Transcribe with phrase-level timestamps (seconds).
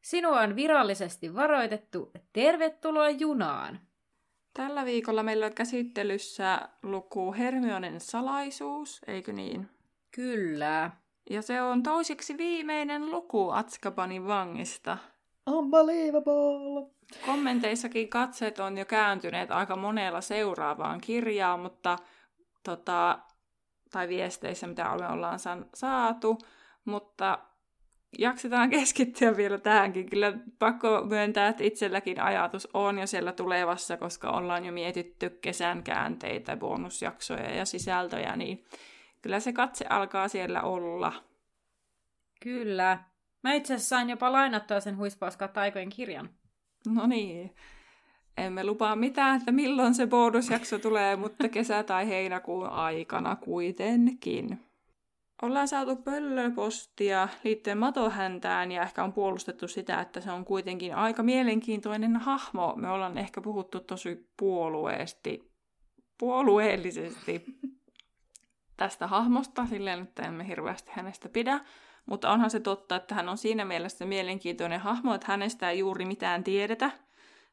[0.00, 2.12] Sinua on virallisesti varoitettu.
[2.32, 3.80] Tervetuloa junaan!
[4.54, 9.68] Tällä viikolla meillä on käsittelyssä luku Hermionen salaisuus, eikö niin?
[10.10, 10.90] Kyllä.
[11.30, 14.98] Ja se on toisiksi viimeinen luku Atskabanin vangista.
[15.50, 16.90] Unbelievable!
[17.26, 21.96] Kommenteissakin katseet on jo kääntyneet aika monella seuraavaan kirjaan, mutta
[22.62, 23.18] tota,
[23.92, 25.38] tai viesteissä, mitä me ollaan
[25.74, 26.38] saatu,
[26.84, 27.38] mutta
[28.18, 30.10] jaksetaan keskittyä vielä tähänkin.
[30.10, 35.82] Kyllä pakko myöntää, että itselläkin ajatus on jo siellä tulevassa, koska ollaan jo mietitty kesän
[35.82, 38.64] käänteitä, bonusjaksoja ja sisältöjä, niin
[39.22, 41.12] kyllä se katse alkaa siellä olla.
[42.40, 42.98] Kyllä.
[43.42, 46.30] Mä itse asiassa sain jopa lainattua sen huispauskaa taikojen kirjan.
[46.86, 47.54] No niin.
[48.36, 54.67] Emme lupaa mitään, että milloin se bonusjakso tulee, mutta kesä- tai heinäkuun aikana kuitenkin.
[55.42, 61.22] Ollaan saatu pöllöpostia liittyen matohäntään ja ehkä on puolustettu sitä, että se on kuitenkin aika
[61.22, 62.74] mielenkiintoinen hahmo.
[62.76, 65.52] Me ollaan ehkä puhuttu tosi puolueesti,
[66.18, 67.44] puolueellisesti
[68.76, 71.60] tästä hahmosta, silleen, että emme hirveästi hänestä pidä.
[72.06, 76.04] Mutta onhan se totta, että hän on siinä mielessä mielenkiintoinen hahmo, että hänestä ei juuri
[76.04, 76.90] mitään tiedetä.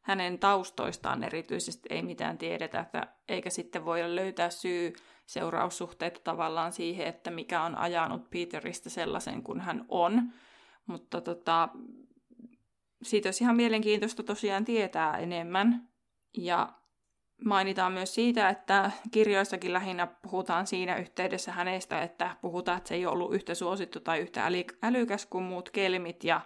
[0.05, 4.93] Hänen taustoistaan erityisesti ei mitään tiedetä, että eikä sitten voida löytää syy
[5.25, 10.33] seuraussuhteita tavallaan siihen, että mikä on ajanut Peteristä sellaisen kuin hän on.
[10.85, 11.69] Mutta tota,
[13.03, 15.89] siitä olisi ihan mielenkiintoista tosiaan tietää enemmän.
[16.37, 16.73] Ja
[17.45, 23.05] mainitaan myös siitä, että kirjoissakin lähinnä puhutaan siinä yhteydessä hänestä, että puhutaan, että se ei
[23.05, 24.49] ollut yhtä suosittu tai yhtä
[24.83, 26.41] älykäs kuin muut kelmit ja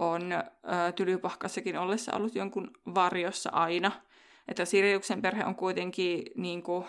[0.00, 3.92] on ö, Tylypahkassakin ollessa ollut jonkun varjossa aina.
[4.48, 6.84] Että Siriuksen perhe on kuitenkin niin kuin,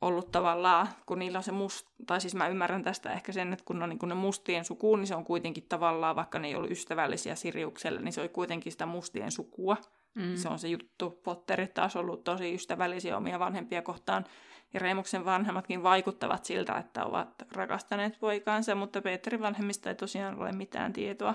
[0.00, 3.64] ollut tavallaan, kun niillä on se must, tai siis mä ymmärrän tästä ehkä sen, että
[3.64, 6.54] kun on niin kun ne mustien sukuun, niin se on kuitenkin tavallaan, vaikka ne ei
[6.54, 9.76] ollut ystävällisiä Siriukselle, niin se oli kuitenkin sitä mustien sukua.
[10.14, 10.36] Mm.
[10.36, 11.10] Se on se juttu.
[11.10, 14.24] Potterit taas ollut tosi ystävällisiä omia vanhempia kohtaan.
[14.74, 20.52] Ja Reemuksen vanhemmatkin vaikuttavat siltä, että ovat rakastaneet poikaansa, mutta Peterin vanhemmista ei tosiaan ole
[20.52, 21.34] mitään tietoa.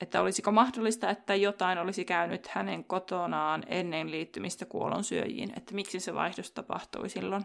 [0.00, 6.14] Että olisiko mahdollista, että jotain olisi käynyt hänen kotonaan ennen liittymistä kuolonsyöjiin, että miksi se
[6.14, 7.44] vaihdos tapahtui silloin.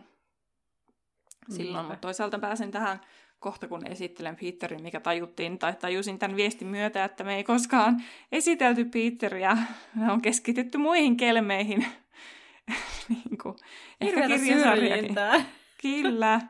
[1.49, 1.85] silloin.
[1.85, 2.99] Mutta toisaalta pääsen tähän
[3.39, 8.03] kohta, kun esittelen Peterin, mikä tajuttiin, tai tajusin tämän viestin myötä, että me ei koskaan
[8.31, 9.57] esitelty Peteriä.
[9.95, 11.85] Me on keskitytty muihin kelmeihin.
[13.09, 13.55] niin kuin,
[14.01, 15.15] ehkä kirjasarjakin.
[15.81, 16.41] Kyllä.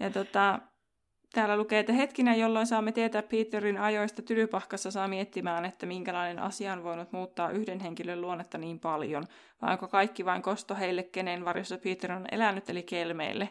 [0.00, 0.60] Ja tota,
[1.32, 6.72] Täällä lukee, että hetkinä, jolloin saamme tietää Peterin ajoista tylypahkassa, saa miettimään, että minkälainen asia
[6.72, 9.24] on voinut muuttaa yhden henkilön luonnetta niin paljon,
[9.62, 13.48] vai onko kaikki vain kosto heille, kenen varjossa Peter on elänyt, eli kelmeille.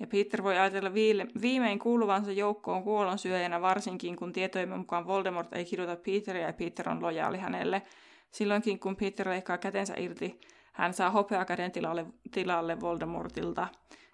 [0.00, 0.94] Ja Peter voi ajatella
[1.42, 7.02] viimein kuuluvansa joukkoon kuolonsyöjänä, varsinkin kun tietojemme mukaan Voldemort ei kiduta Peteria ja Peter on
[7.02, 7.82] lojaali hänelle.
[8.30, 10.40] Silloinkin kun Peter leikkaa kätensä irti,
[10.72, 13.68] hän saa hopeakäden tilalle, tilalle Voldemortilta.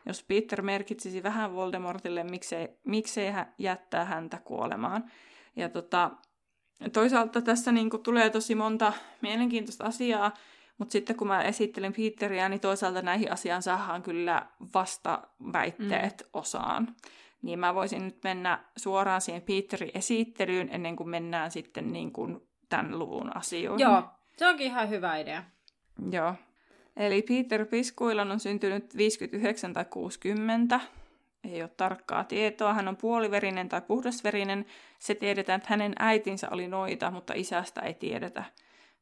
[0.06, 5.04] Jos Peter merkitsisi vähän Voldemortille, miksei, miksei hän jättää häntä kuolemaan.
[5.56, 6.10] Ja tota,
[6.92, 8.92] toisaalta tässä niin kuin, tulee tosi monta
[9.22, 10.34] mielenkiintoista asiaa,
[10.78, 15.22] mutta sitten kun mä esittelen Peteriä, niin toisaalta näihin asiaan saadaan kyllä vasta
[15.52, 16.28] väitteet mm.
[16.32, 16.96] osaan.
[17.42, 22.48] Niin mä voisin nyt mennä suoraan siihen Peterin esittelyyn ennen kuin mennään sitten niin kuin
[22.68, 23.84] tämän luvun asioihin.
[23.84, 24.02] Joo,
[24.36, 25.44] se onkin ihan hyvä idea.
[26.10, 26.34] Joo.
[26.98, 30.80] Eli Peter Piskuilan on syntynyt 59 tai 60.
[31.44, 32.74] Ei ole tarkkaa tietoa.
[32.74, 34.66] Hän on puoliverinen tai puhdasverinen.
[34.98, 38.44] Se tiedetään, että hänen äitinsä oli noita, mutta isästä ei tiedetä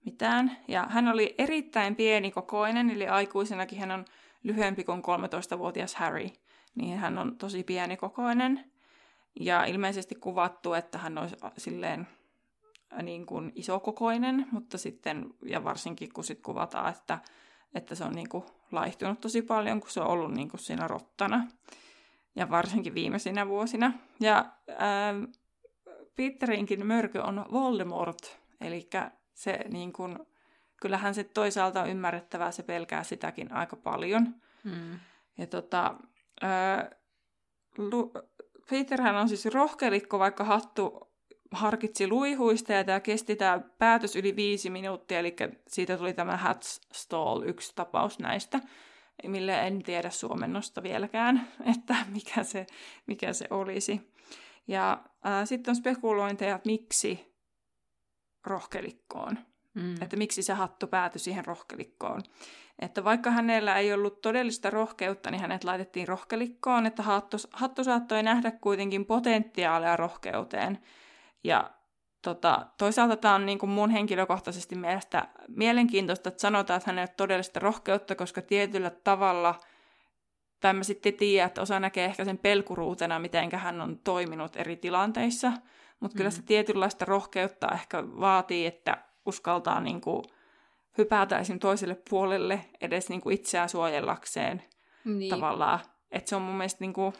[0.04, 0.56] mitään.
[0.68, 4.04] Ja hän oli erittäin pieni kokoinen, eli aikuisenakin hän on
[4.42, 6.28] lyhyempi kuin 13-vuotias Harry.
[6.74, 8.64] Niin hän on tosi pieni kokoinen.
[9.40, 12.08] Ja ilmeisesti kuvattu, että hän olisi silleen
[13.02, 17.18] niin kuin isokokoinen, mutta sitten, ja varsinkin kun sitten kuvataan, että
[17.74, 20.88] että se on niin kuin laihtunut tosi paljon, kun se on ollut niin kuin siinä
[20.88, 21.46] rottana.
[22.36, 23.92] Ja varsinkin viimeisinä vuosina.
[24.20, 24.46] Ja
[24.78, 25.14] ää,
[26.16, 28.88] Peterinkin mörkö on Voldemort, eli
[29.34, 30.18] se niin kuin,
[30.80, 34.34] kyllähän se toisaalta on ymmärrettävää, se pelkää sitäkin aika paljon.
[34.64, 34.98] Mm.
[35.38, 35.94] Ja tota,
[36.42, 36.90] ää,
[37.78, 38.12] Lu-
[38.70, 41.12] Peterhän on siis rohkelikko, vaikka hattu
[41.50, 45.36] harkitsi luihuista ja tämä kesti tämä päätös yli viisi minuuttia, eli
[45.68, 48.60] siitä tuli tämä Hatstall, yksi tapaus näistä,
[49.26, 52.66] mille en tiedä suomennosta vieläkään, että mikä se,
[53.06, 54.12] mikä se olisi.
[54.68, 55.04] Ja
[55.44, 57.36] sitten on spekulointeja, että miksi
[58.46, 59.38] rohkelikkoon.
[59.74, 60.02] Mm.
[60.02, 62.22] Että miksi se hattu päätyi siihen rohkelikkoon.
[62.78, 68.22] Että vaikka hänellä ei ollut todellista rohkeutta, niin hänet laitettiin rohkelikkoon, että hattu, hattu saattoi
[68.22, 70.78] nähdä kuitenkin potentiaalia rohkeuteen.
[71.44, 71.70] Ja
[72.22, 77.10] tota, toisaalta tämä on niin kuin mun henkilökohtaisesti mielestä mielenkiintoista, että sanotaan, että hänellä ei
[77.10, 79.54] ole todellista rohkeutta, koska tietyllä tavalla,
[80.60, 84.76] tai mä sitten tiedän, että osa näkee ehkä sen pelkuruutena, miten hän on toiminut eri
[84.76, 85.52] tilanteissa,
[86.00, 86.18] mutta mm.
[86.18, 90.24] kyllä se tietynlaista rohkeutta ehkä vaatii, että uskaltaa niin kuin
[90.98, 91.58] hypätä esim.
[91.58, 94.62] toiselle puolelle edes niin kuin itseään suojellakseen
[95.04, 95.30] niin.
[95.30, 95.80] tavallaan.
[96.10, 97.12] Että se on mun mielestä niin kuin,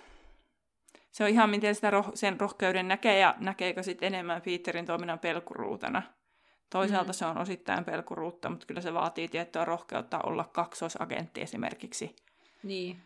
[1.17, 5.19] se on ihan miten sitä roh- sen rohkeuden näkee ja näkeekö sitten enemmän Peterin toiminnan
[5.19, 6.03] pelkuruutena.
[6.71, 7.15] Toisaalta mm.
[7.15, 12.17] se on osittain pelkuruutta, mutta kyllä se vaatii tiettyä rohkeutta olla kaksoisagentti esimerkiksi.
[12.63, 13.03] Niin.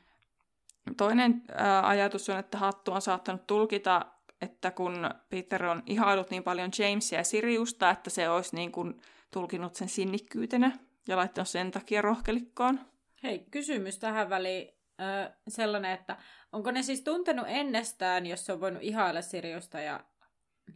[0.96, 4.06] Toinen ää, ajatus on, että Hattu on saattanut tulkita,
[4.40, 9.00] että kun Peter on ihailut niin paljon Jamesia ja Siriusta, että se olisi niin kuin
[9.30, 10.72] tulkinut sen sinnikkyytenä
[11.08, 12.80] ja laittanut sen takia rohkelikkoon.
[13.22, 16.16] Hei, kysymys tähän väliin äh, sellainen, että
[16.52, 20.00] onko ne siis tuntenut ennestään, jos se on voinut ihailla Siriusta ja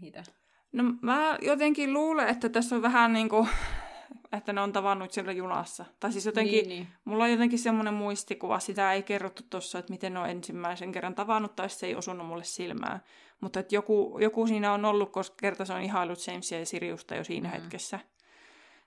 [0.00, 0.24] niitä?
[0.72, 3.48] No mä jotenkin luulen, että tässä on vähän niin kuin,
[4.32, 5.84] että ne on tavannut siellä junassa.
[6.00, 6.88] Tai siis jotenkin, niin, niin.
[7.04, 11.14] mulla on jotenkin semmoinen muistikuva, sitä ei kerrottu tuossa, että miten ne on ensimmäisen kerran
[11.14, 13.00] tavannut, tai se ei osunut mulle silmään.
[13.40, 17.14] Mutta että joku, joku siinä on ollut, koska kerta se on ihailut Jamesia ja Siriusta
[17.14, 17.52] jo siinä mm.
[17.52, 18.00] hetkessä.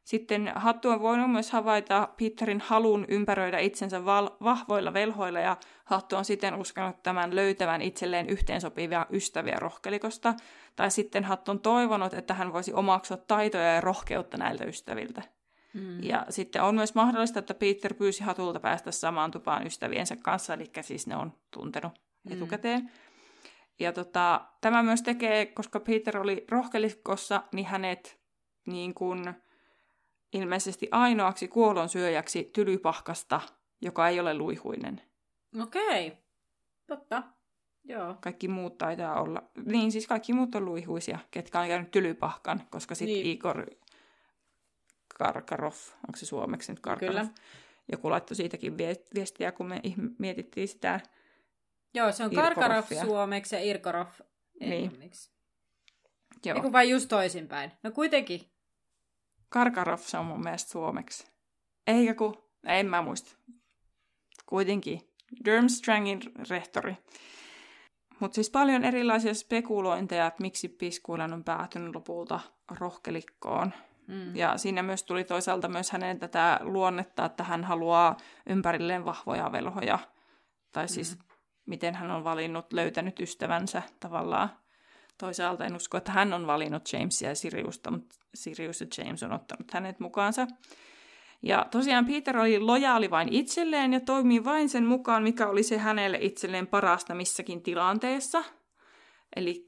[0.07, 6.15] Sitten Hattu on voinut myös havaita Peterin halun ympäröidä itsensä val- vahvoilla velhoilla ja Hattu
[6.15, 10.33] on siten uskonut tämän löytävän itselleen yhteensopivia ystäviä rohkelikosta.
[10.75, 15.21] Tai sitten Hattu on toivonut, että hän voisi omaksua taitoja ja rohkeutta näiltä ystäviltä.
[15.73, 16.03] Mm.
[16.03, 20.71] Ja sitten on myös mahdollista, että Peter pyysi Hatulta päästä samaan tupaan ystäviensä kanssa, eli
[20.81, 21.93] siis ne on tuntenut
[22.23, 22.33] mm.
[22.33, 22.91] etukäteen.
[23.79, 28.19] Ja tota, tämä myös tekee, koska Peter oli rohkelikossa, niin hänet
[28.65, 29.33] niin kuin,
[30.33, 33.41] ilmeisesti ainoaksi kuolonsyöjäksi tylypahkasta,
[33.81, 35.01] joka ei ole luihuinen.
[35.61, 36.19] Okei, okay.
[36.87, 37.23] totta.
[37.83, 38.15] Joo.
[38.21, 42.95] Kaikki muut taitaa olla, niin siis kaikki muut on luihuisia, ketkä on käynyt tylypahkan, koska
[42.95, 43.25] sitten niin.
[43.25, 43.65] Igor
[45.17, 45.73] Karkarov,
[46.07, 47.15] onko se suomeksi nyt Karkarov?
[47.15, 47.27] Kyllä.
[47.91, 48.77] Joku laittoi siitäkin
[49.15, 49.81] viestiä, kun me
[50.19, 50.99] mietittiin sitä
[51.93, 54.07] Joo, se on Karkarov suomeksi ja Irkorov
[54.59, 55.29] englanniksi.
[55.29, 55.37] Niin.
[56.45, 56.55] Joo.
[56.55, 57.71] Eiku vai just toisinpäin?
[57.83, 58.41] No kuitenkin.
[59.49, 61.27] Karkarov se on mun mielestä suomeksi.
[61.87, 63.37] Eikä ku, en mä muista.
[64.45, 65.01] Kuitenkin.
[65.45, 66.97] Durmstrangin rehtori.
[68.19, 72.39] Mutta siis paljon erilaisia spekulointeja, että miksi Piskuilan on päätynyt lopulta
[72.79, 73.73] rohkelikkoon.
[74.07, 74.35] Mm.
[74.35, 78.17] Ja siinä myös tuli toisaalta myös hänen tätä luonnetta, että hän haluaa
[78.49, 79.99] ympärilleen vahvoja velhoja.
[80.71, 81.23] Tai siis mm.
[81.65, 84.49] miten hän on valinnut, löytänyt ystävänsä tavallaan.
[85.17, 89.33] Toisaalta en usko, että hän on valinnut Jamesia ja Siriusta, mutta Sirius ja James on
[89.33, 90.47] ottanut hänet mukaansa.
[91.41, 95.77] Ja tosiaan Peter oli lojaali vain itselleen ja toimii vain sen mukaan, mikä oli se
[95.77, 98.43] hänelle itselleen parasta missäkin tilanteessa.
[99.35, 99.65] Eli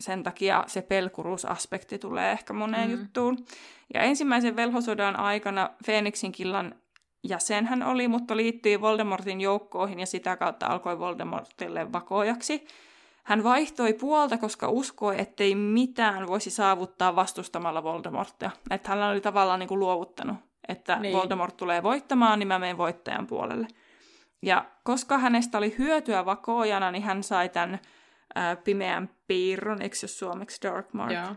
[0.00, 2.98] sen takia se pelkuruusaspekti tulee ehkä moneen mm.
[2.98, 3.46] juttuun.
[3.94, 6.74] Ja ensimmäisen velhosodan aikana Phoenixin killan
[7.24, 12.66] jäsen hän oli, mutta liittyi Voldemortin joukkoihin ja sitä kautta alkoi Voldemortille vakojaksi.
[13.26, 18.50] Hän vaihtoi puolta, koska uskoi, ettei mitään voisi saavuttaa vastustamalla Voldemortia.
[18.70, 20.36] Että hän oli tavallaan niin kuin luovuttanut,
[20.68, 21.16] että niin.
[21.16, 23.68] Voldemort tulee voittamaan, niin mä menen voittajan puolelle.
[24.42, 27.78] Ja koska hänestä oli hyötyä vakoojana, niin hän sai tämän
[28.34, 31.12] ää, pimeän piirron, eikö se suomeksi Dark Mark?
[31.12, 31.36] Joo.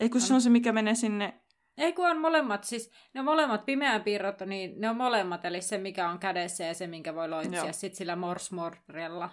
[0.00, 1.40] Ei kun se on se, mikä menee sinne...
[1.78, 5.60] Ei kun on molemmat, siis ne on molemmat pimeän piirrot, niin ne on molemmat, eli
[5.60, 9.30] se mikä on kädessä ja se minkä voi loitsia sitten sillä morsmorrella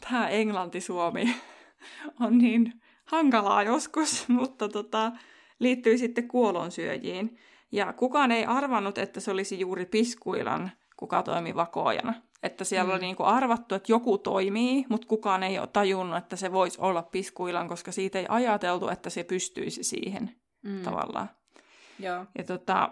[0.00, 1.36] tämä englanti-suomi
[2.20, 5.12] on niin hankalaa joskus, mutta tota,
[5.58, 7.38] liittyy sitten kuolonsyöjiin.
[7.72, 12.14] Ja kukaan ei arvannut, että se olisi juuri Piskuilan, kuka toimi vakoojana.
[12.42, 12.90] Että siellä mm.
[12.90, 17.02] oli niinku arvattu, että joku toimii, mutta kukaan ei ole tajunnut, että se voisi olla
[17.02, 20.82] Piskuilan, koska siitä ei ajateltu, että se pystyisi siihen mm.
[20.82, 21.30] tavallaan.
[21.98, 22.26] Joo.
[22.38, 22.90] Ja tota,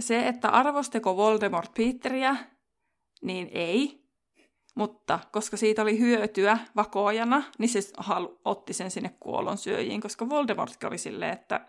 [0.00, 2.36] se, että arvosteko Voldemort Peteriä,
[3.22, 4.03] niin ei.
[4.74, 10.84] Mutta koska siitä oli hyötyä vakoojana, niin se halu, otti sen sinne kuolonsyöjiin, koska Voldemort
[10.84, 11.66] oli silleen, että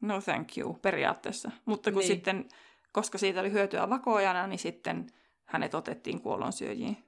[0.00, 1.50] no thank you periaatteessa.
[1.64, 2.06] Mutta kun niin.
[2.06, 2.48] sitten,
[2.92, 5.06] koska siitä oli hyötyä vakoojana, niin sitten
[5.44, 7.04] hänet otettiin kuolonsyöjiin.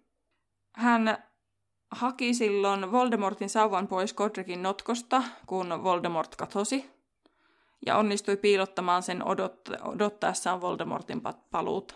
[0.73, 1.19] Hän
[1.91, 6.91] haki silloin Voldemortin sauvan pois Godricin notkosta, kun Voldemort katosi.
[7.87, 11.95] Ja onnistui piilottamaan sen odot- odottaessaan Voldemortin paluuta.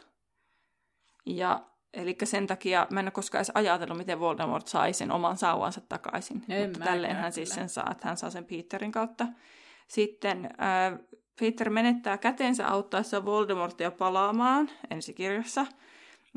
[1.26, 5.36] Ja eli sen takia mä en ole koskaan edes ajatellut, miten Voldemort sai sen oman
[5.36, 6.44] sauvansa takaisin.
[6.48, 9.26] En Mutta tälleen hän siis sen saa, että hän saa sen Peterin kautta.
[9.88, 10.98] Sitten äh,
[11.40, 15.66] Peter menettää kätensä auttaessa Voldemortia palaamaan ensikirjassa.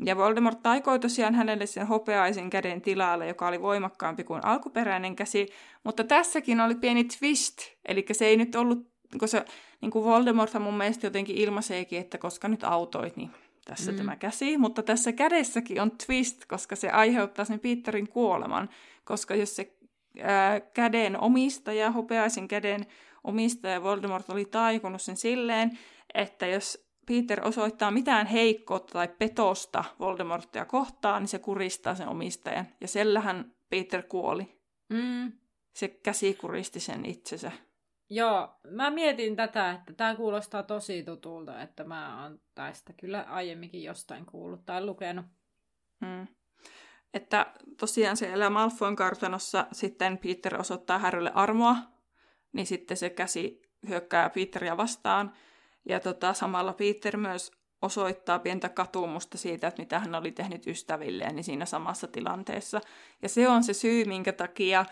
[0.04, 5.48] Ja Voldemort taikoi tosiaan hänelle sen hopeaisen käden tilalle, joka oli voimakkaampi kuin alkuperäinen käsi.
[5.84, 7.58] Mutta tässäkin oli pieni twist.
[7.88, 9.44] Eli se ei nyt ollut, kun se,
[9.80, 13.30] niin kuin Voldemorthan mun mielestä jotenkin ilmaiseekin, että koska nyt autoit, niin
[13.64, 13.96] tässä Mm.
[13.98, 14.58] tämä käsi.
[14.58, 18.68] Mutta tässä kädessäkin on twist, koska se aiheuttaa sen Peterin kuoleman.
[19.04, 19.76] Koska jos se
[20.22, 22.86] ää, käden omistaja, hopeaisen käden
[23.24, 25.78] omistaja Voldemort oli taikunut sen silleen,
[26.14, 32.66] että jos Peter osoittaa mitään heikkoutta tai petosta Voldemortia kohtaan, niin se kuristaa sen omistajan.
[32.80, 34.58] Ja sellähän Peter kuoli.
[34.88, 35.32] Mm.
[35.74, 37.52] Se käsi kuristi sen itsensä.
[38.10, 43.82] Joo, mä mietin tätä, että tämä kuulostaa tosi tutulta, että mä oon tästä kyllä aiemminkin
[43.82, 45.26] jostain kuullut tai lukenut.
[46.00, 46.26] Mm.
[47.14, 51.76] Että tosiaan siellä Malfoyn kartanossa sitten Peter osoittaa Harrylle armoa,
[52.52, 55.32] niin sitten se käsi hyökkää Peteria vastaan.
[55.88, 61.34] Ja tota, samalla Peter myös osoittaa pientä katumusta siitä, että mitä hän oli tehnyt ystävilleen
[61.34, 62.80] niin siinä samassa tilanteessa.
[63.22, 64.84] Ja se on se syy, minkä takia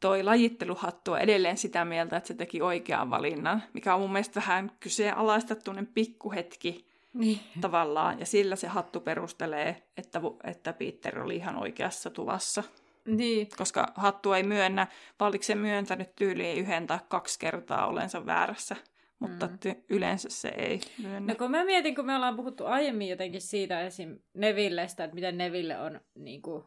[0.00, 4.40] toi lajitteluhattu on edelleen sitä mieltä, että se teki oikean valinnan, mikä on mun mielestä
[4.40, 7.40] vähän kyseenalaistettuinen pikkuhetki Niin.
[7.60, 8.20] tavallaan.
[8.20, 12.62] Ja sillä se hattu perustelee, että, että Peter oli ihan oikeassa tuvassa.
[13.06, 13.48] Niin.
[13.56, 14.86] Koska hattu ei myönnä,
[15.44, 18.76] se myöntänyt tyyliin yhden tai kaksi kertaa olensa väärässä.
[19.18, 19.58] Mutta Mm.
[19.66, 21.32] ty- yleensä se ei myönnä.
[21.32, 24.18] No kun mä mietin, kun me ollaan puhuttu aiemmin jotenkin siitä esim.
[24.34, 26.64] Nevillestä, että miten Neville on niin kuin,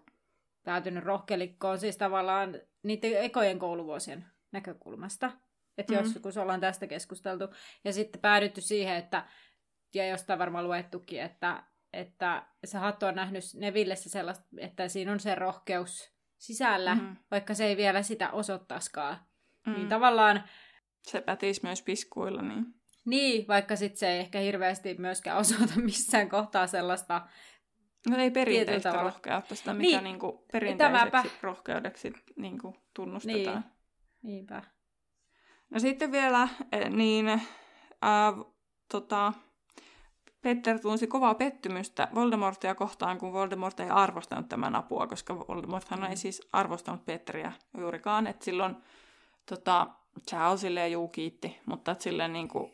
[0.63, 5.31] päätynyt rohkelikkoon, siis tavallaan niiden ekojen kouluvuosien näkökulmasta.
[5.77, 5.99] Että Mm.
[5.99, 7.47] joskus ollaan tästä keskusteltu.
[7.83, 9.25] Ja sitten päädytty siihen, että,
[9.93, 15.19] ja jostain varmaan luettukin, että, että se hattu on nähnyt Nevillessä sellaista, että siinä on
[15.19, 17.11] se rohkeus sisällä, Mhm.
[17.31, 19.17] vaikka se ei vielä sitä osoittaisikaan.
[19.67, 19.73] Mm.
[19.73, 20.43] Niin tavallaan
[21.01, 22.65] Se pätisi myös piskuilla, niin...
[23.05, 27.21] Niin, vaikka sitten se ei ehkä hirveästi myöskään osoita missään kohtaa sellaista.
[28.09, 31.23] No ei perinteistä rohkeutta, sitä mikä Niin, niin, niinku perinteiseksi tämäpä.
[31.41, 33.61] rohkeudeksi niinku tunnustetaan.
[33.61, 33.73] Niin.
[34.21, 34.63] Niinpä.
[35.69, 37.41] No sitten vielä, eh, niin äh,
[38.91, 39.33] tota,
[40.41, 46.05] Peter tunsi kovaa pettymystä Voldemortia kohtaan, kun Voldemort ei arvostanut tämän apua, koska Voldemorthan Mm.
[46.05, 48.27] ei siis arvostanut Peteriä juurikaan.
[48.27, 48.75] Et silloin
[49.45, 49.87] tota,
[50.29, 52.71] Charles silleen juu kiitti, mutta silleen niin kuin,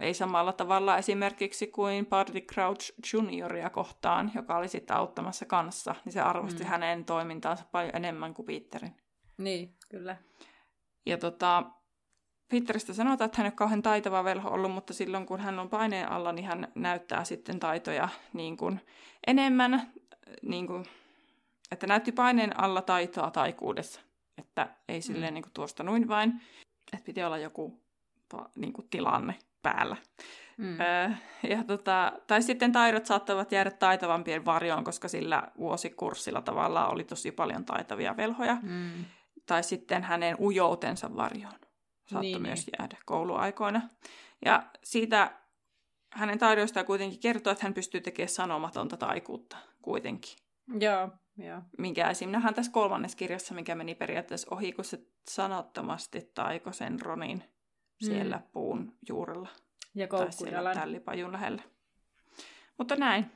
[0.00, 6.12] ei samalla tavalla esimerkiksi kuin Barty Crouch Junioria kohtaan, joka oli sitten auttamassa kanssa, niin
[6.12, 6.66] se arvosti Mm.
[6.66, 6.70] mm.
[6.70, 8.96] hänen toimintaansa paljon enemmän kuin Peterin.
[9.38, 10.16] Niin, kyllä.
[11.06, 11.64] Ja tota,
[12.50, 16.10] Peteristä sanotaan, että hän ole kauhean taitava velho ollut, mutta silloin kun hän on paineen
[16.10, 18.80] alla, niin hän näyttää sitten taitoja niin kuin
[19.26, 19.92] enemmän,
[20.42, 20.84] niin kuin,
[21.72, 24.00] että näytti paineen alla taitoa taikuudessa.
[24.38, 26.40] Että ei silleen niin kuin tuosta noin vain,
[26.92, 27.82] että piti olla joku
[28.56, 29.96] niin kuin tilanne päällä.
[30.56, 30.80] Mm.
[30.80, 31.10] Öö,
[31.50, 37.30] ja tota, tai sitten taidot saattavat jäädä taitavampien varjoon, koska sillä vuosikurssilla tavallaan oli tosi
[37.32, 39.04] paljon taitavia velhoja Mm.
[39.46, 41.54] tai sitten hänen ujoutensa varjoon
[42.06, 42.72] saattoi Niin, myös niin.
[42.78, 43.80] jäädä kouluaikoina.
[44.44, 45.30] Ja siitä
[46.12, 50.36] hänen taidoistaan kuitenkin kertoo, että hän pystyy tekemään sanomatonta taikuutta kuitenkin.
[50.80, 51.62] Joo, joo.
[51.78, 52.30] Minkä esim.
[52.30, 54.98] nähdään tässä kolmannessa kirjassa, mikä meni periaatteessa ohi, kun se
[55.30, 57.44] sanottomasti taiko sen Ronin
[58.04, 58.42] siellä Mm.
[58.52, 59.48] puun juurella.
[59.94, 61.62] Ja Tai siellä tällipajun lähellä.
[62.78, 63.26] Mutta näin.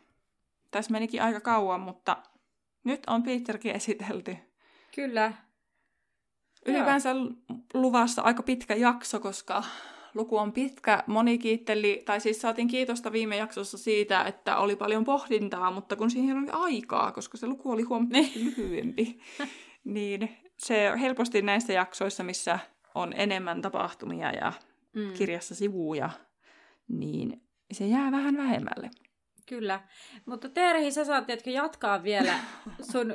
[0.71, 2.17] Tässä menikin aika kauan, mutta
[2.85, 4.37] nyt on Peterkin esitelty.
[4.95, 5.33] Kyllä.
[6.67, 7.15] Ylipäänsä
[7.75, 9.65] luvassa aika pitkä jakso, koska
[10.15, 11.05] luku on pitkä.
[11.07, 16.11] Moni kiitteli, tai siis saatiin kiitosta viime jaksossa siitä, että oli paljon pohdintaa, mutta kun
[16.11, 19.19] siihen oli aikaa, koska se luku oli huomattavasti lyhyempi,
[19.85, 22.59] niin se helposti näissä jaksoissa, missä
[22.95, 24.53] on enemmän tapahtumia ja
[24.97, 25.13] Mm.
[25.13, 26.11] kirjassa sivuja,
[26.89, 28.91] niin se jää vähän vähemmälle.
[29.49, 29.81] Kyllä.
[30.27, 32.35] Mutta Terhi, sä saat jatkaa vielä
[32.93, 33.15] sun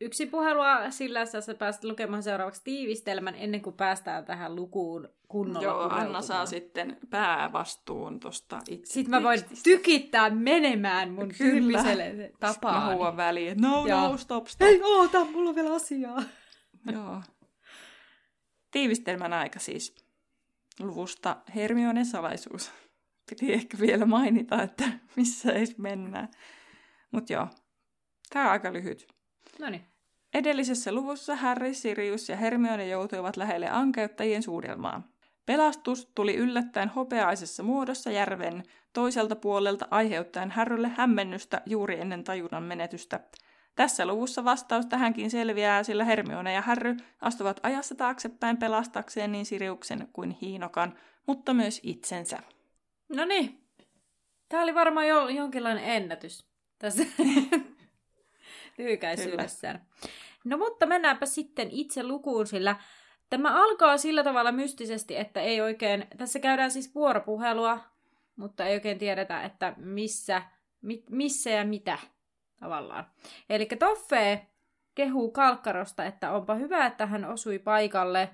[0.00, 5.64] yksi puhelua, sillä sä sä pääset lukemaan seuraavaksi tiivistelmän ennen kuin päästään tähän lukuun kunnolla
[5.64, 9.64] Joo, Anna saa sitten päävastuun tuosta itse Sitten mä voin tekstistä.
[9.64, 11.50] tykittää menemään mun Kyllä.
[11.52, 12.82] tyyppiselle Sitten tapaan.
[12.88, 14.68] Mä huuan väliin, että no, no, stop, stop.
[14.68, 16.22] Ei oota, mulla on vielä asiaa.
[16.92, 17.22] Joo.
[18.70, 19.94] Tiivistelmän aika siis.
[20.80, 22.70] Luvusta Hermionen salaisuus.
[23.30, 24.84] Piti ehkä vielä mainita, että
[25.16, 26.28] missä edes mennään.
[27.10, 27.48] Mutta joo,
[28.30, 29.08] tää on aika lyhyt.
[29.58, 29.84] No niin.
[30.34, 35.02] Edellisessä luvussa Harry, Sirius ja Hermione joutuivat lähelle ankeuttajien suudelmaa.
[35.46, 43.20] Pelastus tuli yllättäen hopeaisessa muodossa järven toiselta puolelta aiheuttaen Harrylle hämmennystä juuri ennen tajunnan menetystä.
[43.78, 50.08] Tässä luvussa vastaus tähänkin selviää, sillä Hermione ja Harry astuvat ajassa taaksepäin pelastakseen niin Siriuksen
[50.12, 52.38] kuin Hiinokan, mutta myös itsensä.
[53.08, 53.64] No niin.
[54.48, 56.46] Tämä oli varmaan jo, jonkinlainen ennätys
[56.78, 57.02] tässä
[58.78, 59.86] lyhykäisyydessään.
[60.44, 62.76] No mutta mennäänpä sitten itse lukuun, sillä
[63.30, 67.80] tämä alkaa sillä tavalla mystisesti, että ei oikein, tässä käydään siis vuoropuhelua,
[68.36, 70.42] mutta ei oikein tiedetä, että missä,
[70.82, 71.98] mit, missä ja mitä
[72.60, 73.06] tavallaan.
[73.50, 74.46] Eli Toffe
[74.94, 78.30] kehuu Kalkkarosta, että onpa hyvä, että hän osui paikalle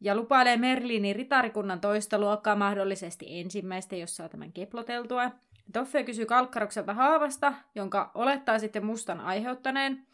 [0.00, 5.30] ja lupailee Merlinin ritarikunnan toista luokkaa mahdollisesti ensimmäistä, jos saa tämän keploteltua.
[5.72, 10.06] Toffe kysyy Kalkkarokselta haavasta, jonka olettaa sitten mustan aiheuttaneen.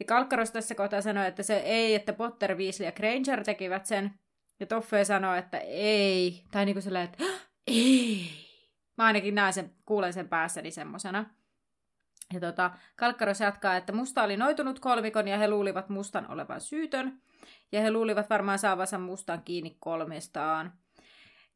[0.00, 4.14] Ja Kalkkaros tässä kohtaa sanoi, että se ei, että Potter, Weasley ja Granger tekivät sen.
[4.60, 6.44] Ja Toffe sanoi, että ei.
[6.50, 7.24] Tai niin kuin että
[7.66, 8.30] ei.
[8.98, 11.24] Mä ainakin näen sen, kuulen sen päässäni semmosena.
[12.34, 17.20] Ja tota, Kalkkaros jatkaa, että Musta oli noitunut kolmikon ja he luulivat Mustan olevan syytön.
[17.72, 20.72] Ja he luulivat varmaan saavansa Mustan kiinni kolmestaan.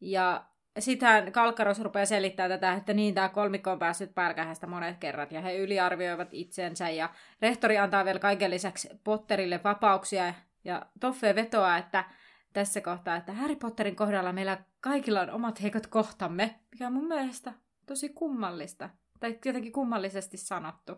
[0.01, 0.45] Ja
[0.79, 5.41] sitten Kalkkaros rupeaa selittämään tätä, että niin tämä kolmikko on päässyt pälkähästä monet kerrat ja
[5.41, 7.11] he yliarvioivat itsensä ja
[7.43, 12.05] rehtori antaa vielä kaiken lisäksi Potterille vapauksia ja Toffe vetoaa, että
[12.53, 17.09] tässä kohtaa, että Harry Potterin kohdalla meillä kaikilla on omat heikot kohtamme, mikä on mun
[17.09, 17.53] mielestä
[17.87, 18.91] tosi kummallista
[19.23, 20.93] tai jotenkin kummallisesti sanottu.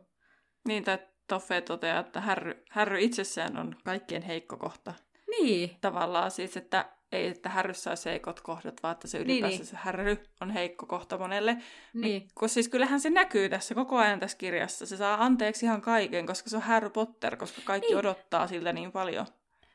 [0.69, 4.95] Niin, tai Toffe toteaa, että Harry, Harry itsessään on kaikkien heikko kohta.
[5.31, 5.77] Niin.
[5.81, 9.67] Tavallaan siis, että ei, että Härryssä olisi heikot kohdat, vaan että se ylipäänsä niin, niin.
[9.67, 11.57] se Härry on heikko kohta monelle.
[11.95, 12.29] Niin.
[12.35, 14.87] Kun siis kyllähän se näkyy tässä koko ajan tässä kirjassa.
[14.87, 17.99] Se saa anteeksi ihan kaiken, koska se on Harry Potter, koska kaikki niin.
[17.99, 19.27] odottaa siltä niin paljon.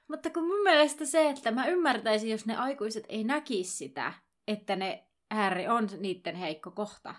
[0.08, 4.14] Mutta kun mun mielestä se, että mä ymmärtäisin, jos ne aikuiset ei näkisi sitä,
[4.48, 7.16] että ne Harry on niiden heikko kohta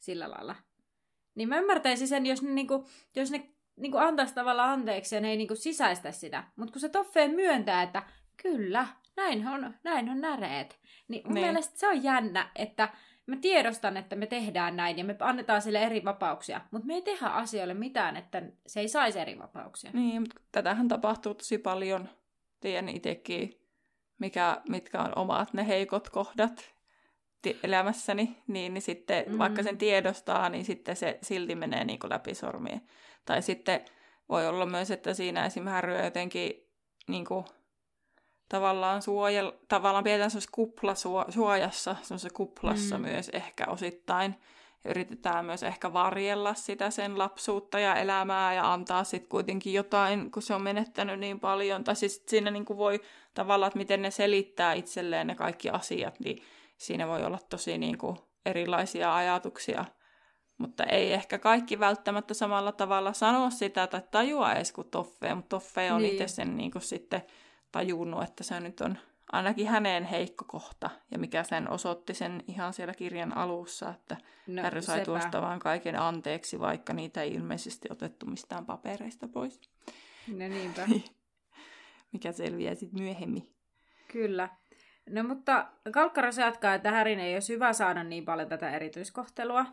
[0.00, 0.56] sillä lailla.
[1.34, 2.86] Niin mä ymmärtäisin sen, jos ne, niinku,
[3.16, 6.44] jos ne niinku antaisi tavallaan anteeksi ja ne ei niinku sisäistä sitä.
[6.56, 8.02] Mutta kun se Toffeen myöntää, että
[8.42, 8.86] kyllä,
[9.16, 10.80] näin on, näin on näreet.
[11.08, 11.46] Niin mun niin.
[11.46, 12.88] mielestä se on jännä, että
[13.26, 17.02] mä tiedostan, että me tehdään näin ja me annetaan sille eri vapauksia, mutta me ei
[17.02, 19.90] tehdä asioille mitään, että se ei saisi eri vapauksia.
[19.94, 22.08] Niin, mutta tätähän tapahtuu tosi paljon.
[22.60, 23.60] Tiedän itsekin,
[24.18, 26.74] mikä, mitkä on omat ne heikot kohdat
[27.62, 29.38] elämässäni, niin, niin sitten mm.
[29.38, 32.80] vaikka sen tiedostaa, niin sitten se silti menee niin kuin läpi sormien.
[33.24, 33.80] Tai sitten
[34.28, 36.52] voi olla myös, että siinä esimerkiksi jotenkin
[37.08, 37.44] niin kuin
[38.48, 43.04] tavallaan, suojel, tavallaan pidetään semmoisessa kuplasuojassa, semmoisessa kuplassa mm.
[43.04, 44.34] myös ehkä osittain.
[44.84, 50.42] Yritetään myös ehkä varjella sitä sen lapsuutta ja elämää ja antaa sitten kuitenkin jotain, kun
[50.42, 51.84] se on menettänyt niin paljon.
[51.84, 53.00] Tai siis siinä niin kuin voi
[53.34, 56.42] tavallaan, että miten ne selittää itselleen ne kaikki asiat, niin
[56.80, 58.16] siinä voi olla tosi niin kuin
[58.46, 59.84] erilaisia ajatuksia.
[60.58, 65.48] Mutta ei ehkä kaikki välttämättä samalla tavalla sanoa sitä tai tajua edes kuin Toffe, mutta
[65.48, 66.12] Toffe on niin.
[66.12, 67.22] itse sen niin kuin sitten
[67.72, 68.98] tajunnut, että se nyt on
[69.32, 74.16] ainakin hänen heikko kohta, ja mikä sen osoitti sen ihan siellä kirjan alussa, että
[74.46, 75.04] no, Harry sai sepä.
[75.04, 79.60] tuosta vaan kaiken anteeksi, vaikka niitä ei ilmeisesti otettu mistään papereista pois.
[80.28, 80.88] No niinpä.
[82.12, 83.54] mikä selviää sitten myöhemmin.
[84.12, 84.48] Kyllä.
[85.08, 89.66] No mutta Kalkkaros jatkaa, että Härin ei olisi hyvä saada niin paljon tätä erityiskohtelua,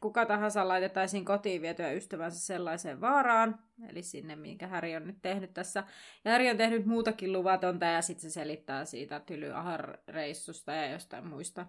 [0.00, 3.58] kuka tahansa laitettaisiin kotiin vietyä ystävänsä sellaiseen vaaraan,
[3.88, 5.84] eli sinne, minkä Häri on nyt tehnyt tässä.
[6.24, 11.66] Ja Häri on tehnyt muutakin luvatonta, ja sitten se selittää siitä tylyahar-reissusta ja jostain muista.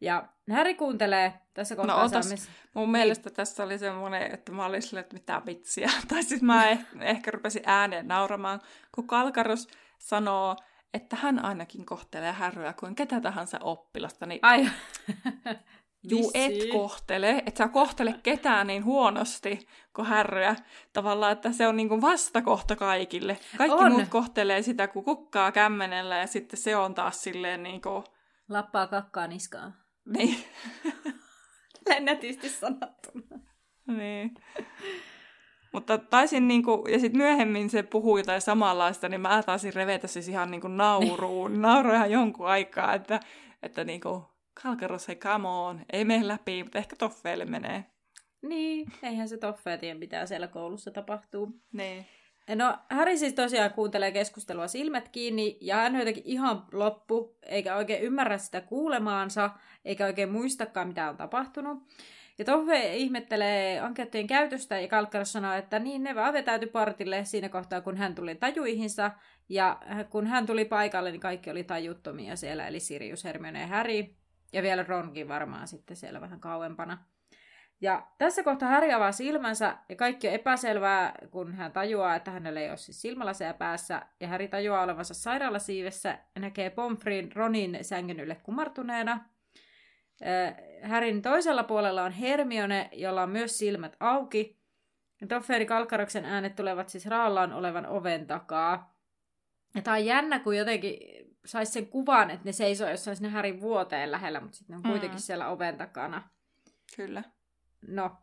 [0.00, 1.96] Ja Häri kuuntelee tässä kohtaa.
[1.96, 2.48] No otas, saamis...
[2.74, 2.90] mun niin.
[2.90, 5.90] mielestä tässä oli semmoinen, että mä olin sille, että mitä vitsiä.
[6.08, 8.60] tai siis mä eh- ehkä rupesin ääneen nauramaan,
[8.94, 10.56] kun Kalkaros sanoo,
[10.96, 14.26] että hän ainakin kohtelee härryä kuin ketä tahansa oppilasta.
[14.26, 14.40] Niin...
[14.42, 14.68] Ai.
[16.10, 17.42] Juu, et kohtele.
[17.46, 20.56] Et sä kohtele ketään niin huonosti kuin härryä.
[20.92, 23.38] Tavallaan, että se on niinku vastakohta kaikille.
[23.56, 23.92] Kaikki on.
[23.92, 28.04] muut kohtelee sitä kuin kukkaa kämmenellä ja sitten se on taas silleen niinku...
[28.48, 29.74] Lappaa kakkaa niskaan.
[30.04, 30.44] Niin.
[31.88, 33.40] Lennätisti sanottuna.
[33.86, 34.34] niin.
[35.76, 40.28] Mutta taisin niinku, ja sitten myöhemmin se puhui jotain samanlaista, niin mä taisin revetä siis
[40.28, 41.60] ihan niinku nauruun.
[41.62, 43.20] Nauru ihan jonkun aikaa, että,
[43.62, 44.24] että niinku,
[44.62, 47.84] Kalkaros, hei come on, ei mene läpi, mutta ehkä toffeille menee.
[48.42, 51.60] Niin, eihän se toffeja tiedä, mitä siellä koulussa tapahtuu.
[51.72, 52.06] Niin.
[52.54, 57.76] No, Häri siis tosiaan kuuntelee keskustelua silmät kiinni, ja hän on jotenkin ihan loppu, eikä
[57.76, 59.50] oikein ymmärrä sitä kuulemaansa,
[59.84, 61.78] eikä oikein muistakaan, mitä on tapahtunut.
[62.38, 67.48] Ja Toffe ihmettelee ankeuttajien käytöstä ja Kalkkaros sanoo, että niin ne vaan vetäytyi partille siinä
[67.48, 69.10] kohtaa, kun hän tuli tajuihinsa.
[69.48, 74.04] Ja kun hän tuli paikalle, niin kaikki oli tajuttomia siellä, eli Sirius, Hermione ja Harry.
[74.52, 76.98] Ja vielä Ronkin varmaan sitten siellä vähän kauempana.
[77.80, 82.60] Ja tässä kohtaa Harry avaa silmänsä ja kaikki on epäselvää, kun hän tajuaa, että hänellä
[82.60, 84.02] ei ole siis silmälaseja päässä.
[84.20, 89.24] Ja Harry tajuaa olevansa sairaalasiivessä ja näkee Pomfrin Ronin sängyn ylle kumartuneena.
[90.82, 94.56] Härin toisella puolella on Hermione, jolla on myös silmät auki.
[95.20, 98.96] Ja Tofferi Kalkkaroksen äänet tulevat siis raallaan olevan oven takaa.
[99.74, 100.98] Ja tää on jännä, kun jotenkin
[101.44, 104.90] saisi sen kuvan, että ne seisoo jossain sinne Härin vuoteen lähellä, mutta sitten ne on
[104.92, 105.22] kuitenkin mm.
[105.22, 106.28] siellä oven takana.
[106.96, 107.22] Kyllä.
[107.88, 108.16] No,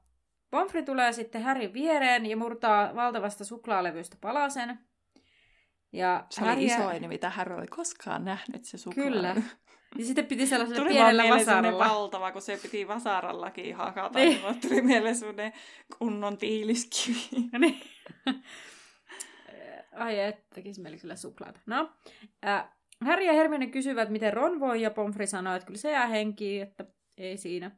[0.50, 4.80] Pomfri tulee sitten Härin viereen ja murtaa valtavasta suklaalevystä palasen.
[5.92, 9.06] Ja se oli isoin, mitä Harry oli koskaan nähnyt, se suklaa.
[9.06, 9.36] Kyllä.
[9.98, 11.90] Ja sitten piti sellaisella tuli pienellä vasaralla.
[11.90, 14.20] valtava, kun se piti vasarallakin hakata.
[14.20, 14.42] Niin.
[14.42, 15.54] niin tuli mieleen sellainen
[15.98, 17.18] kunnon tiiliskivi.
[17.60, 17.82] niin.
[19.96, 21.60] Ai et, tekisi meille kyllä suklaata.
[21.66, 21.92] No,
[22.46, 22.66] äh,
[23.06, 26.62] Harry ja Hermione kysyvät, miten Ron voi, ja Pomfri sanoo, että kyllä se jää henkiin,
[26.62, 26.86] että
[27.18, 27.72] ei siinä.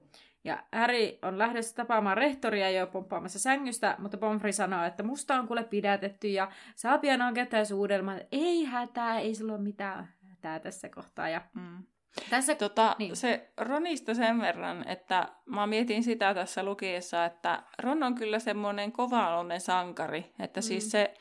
[0.43, 5.47] Ja Harry on lähdössä tapaamaan rehtoria jo pomppaamassa sängystä, mutta Pomfri sanoo, että musta on
[5.47, 7.33] kuule pidätetty ja saa pian on
[7.67, 8.13] suudelma.
[8.31, 11.29] Ei hätää, ei sulla ole mitään hätää tässä kohtaa.
[11.29, 11.83] Ja mm.
[12.29, 13.15] Tässä, tota, niin.
[13.15, 18.91] Se Ronista sen verran, että mä mietin sitä tässä lukiessa, että Ron on kyllä semmoinen
[18.91, 20.33] kova sankari.
[20.39, 20.89] Että siis mm.
[20.89, 21.13] siis se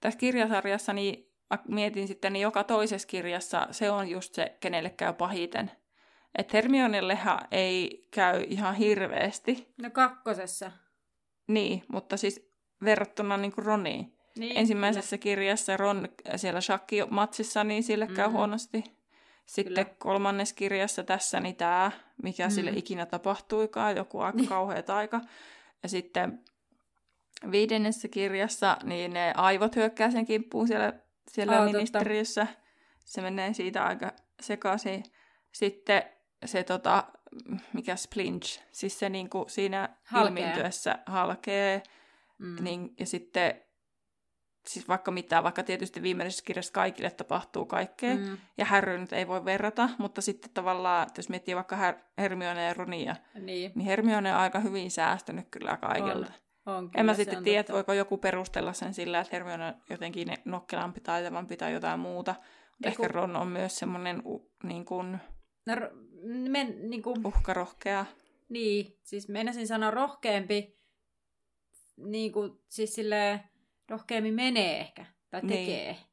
[0.00, 1.30] tässä kirjasarjassa, niin
[1.68, 5.70] mietin sitten, niin joka toisessa kirjassa se on just se, kenelle käy pahiten.
[6.38, 9.74] Että Hermionellehan ei käy ihan hirveästi.
[9.82, 10.72] No kakkosessa.
[11.46, 12.50] Niin, mutta siis
[12.84, 14.16] verrattuna niin kuin Roniin.
[14.38, 15.22] Niin, Ensimmäisessä kyllä.
[15.22, 18.32] kirjassa Ron siellä shakki-matsissa, niin sille käy mm.
[18.32, 18.84] huonosti.
[19.50, 19.96] Sitten kyllä.
[19.98, 21.90] kolmannes kirjassa tässä, niin tämä,
[22.22, 22.50] mikä mm.
[22.50, 24.48] sille ikinä tapahtuikaan, joku aika niin.
[24.48, 25.20] kauhea taika.
[25.82, 26.44] Ja sitten
[27.50, 30.92] viidennessä kirjassa, niin ne aivot hyökkää sen kimppuun siellä,
[31.28, 32.46] siellä oh, ministeriössä.
[32.46, 32.60] Totta.
[33.04, 35.02] Se menee siitä aika sekaisin.
[35.52, 36.02] Sitten
[36.44, 37.04] se tota,
[37.72, 40.28] mikä splinch, siis se niinku siinä halkee.
[40.28, 41.82] ilmiintyessä halkee,
[42.38, 42.64] mm.
[42.64, 43.62] niin, ja sitten
[44.66, 48.38] siis vaikka mitä, vaikka tietysti viimeisessä kirjassa kaikille tapahtuu kaikkea, mm.
[48.58, 52.74] ja Harry nyt ei voi verrata, mutta sitten tavallaan, jos miettii vaikka Her- Hermione ja
[52.74, 53.72] Ronia, niin.
[53.74, 56.26] niin Hermione on aika hyvin säästänyt kyllä kaikilta.
[56.26, 56.50] On.
[56.66, 59.74] On, kyllä, en mä sitten tiedä, että voiko joku perustella sen sillä, että Hermione on
[59.90, 62.34] jotenkin nokkelampi, taitavampi tai jotain muuta.
[62.70, 64.22] Mutta ehkä Ron on myös semmoinen
[64.62, 65.18] niin kuin,
[65.66, 65.74] No,
[66.48, 68.06] men, niin kuin, Uhkarohkea.
[68.48, 70.78] Niin, siis meinasin sanoa rohkeampi,
[71.96, 73.40] niin kuin, siis sille
[73.90, 75.66] rohkeammin menee ehkä, tai niin.
[75.66, 75.92] tekee.
[75.92, 76.06] Niin.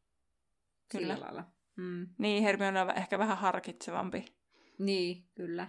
[0.91, 1.13] Kyllä.
[1.13, 1.43] Sillä lailla.
[1.75, 2.07] Mm.
[2.17, 4.25] Niin, Hermione on ehkä vähän harkitsevampi.
[4.79, 5.67] Niin, kyllä.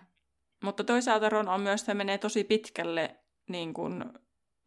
[0.62, 3.16] Mutta toisaalta Ron on myös, että menee tosi pitkälle
[3.48, 4.04] niin kuin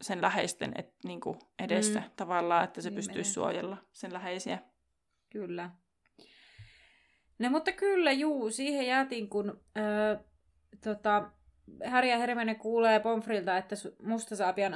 [0.02, 2.06] sen läheisten et, niin kuin edessä mm.
[2.16, 4.60] tavallaan, että se niin pystyisi suojella sen läheisiä.
[5.30, 5.70] Kyllä.
[7.40, 10.18] No mutta kyllä, juu, siihen jäätiin, kun öö,
[10.84, 11.32] tota,
[11.86, 14.74] Harry ja Hermione kuulee Pomfrilta, että musta saa pian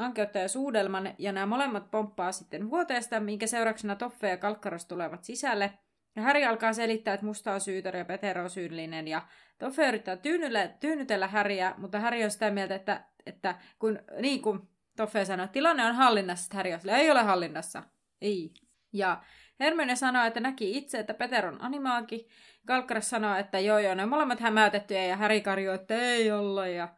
[0.48, 5.74] suudelman, ja nämä molemmat pomppaa sitten vuoteesta, minkä seurauksena Toffe ja Kalkkaros tulevat sisälle.
[6.16, 9.22] Ja Harry alkaa selittää, että musta on syytön ja Peter on syyllinen, ja
[9.58, 14.60] Toffe yrittää tyynyllä, tyynnytellä Harryä, mutta Harry on sitä mieltä, että, että kun, niin kuin
[14.96, 17.84] Toffe sanoi, tilanne on hallinnassa, että Harry on ei ole hallinnassa.
[18.22, 18.54] Ei.
[18.94, 19.24] Ja
[19.60, 22.28] Hermione sanoo, että näki itse, että Peter on animaaki.
[22.68, 26.68] Kalkkaras sanoo, että joo joo, ne molemmat hämäytettyjä ja Harry karjoo, että ei olla.
[26.68, 26.90] Ja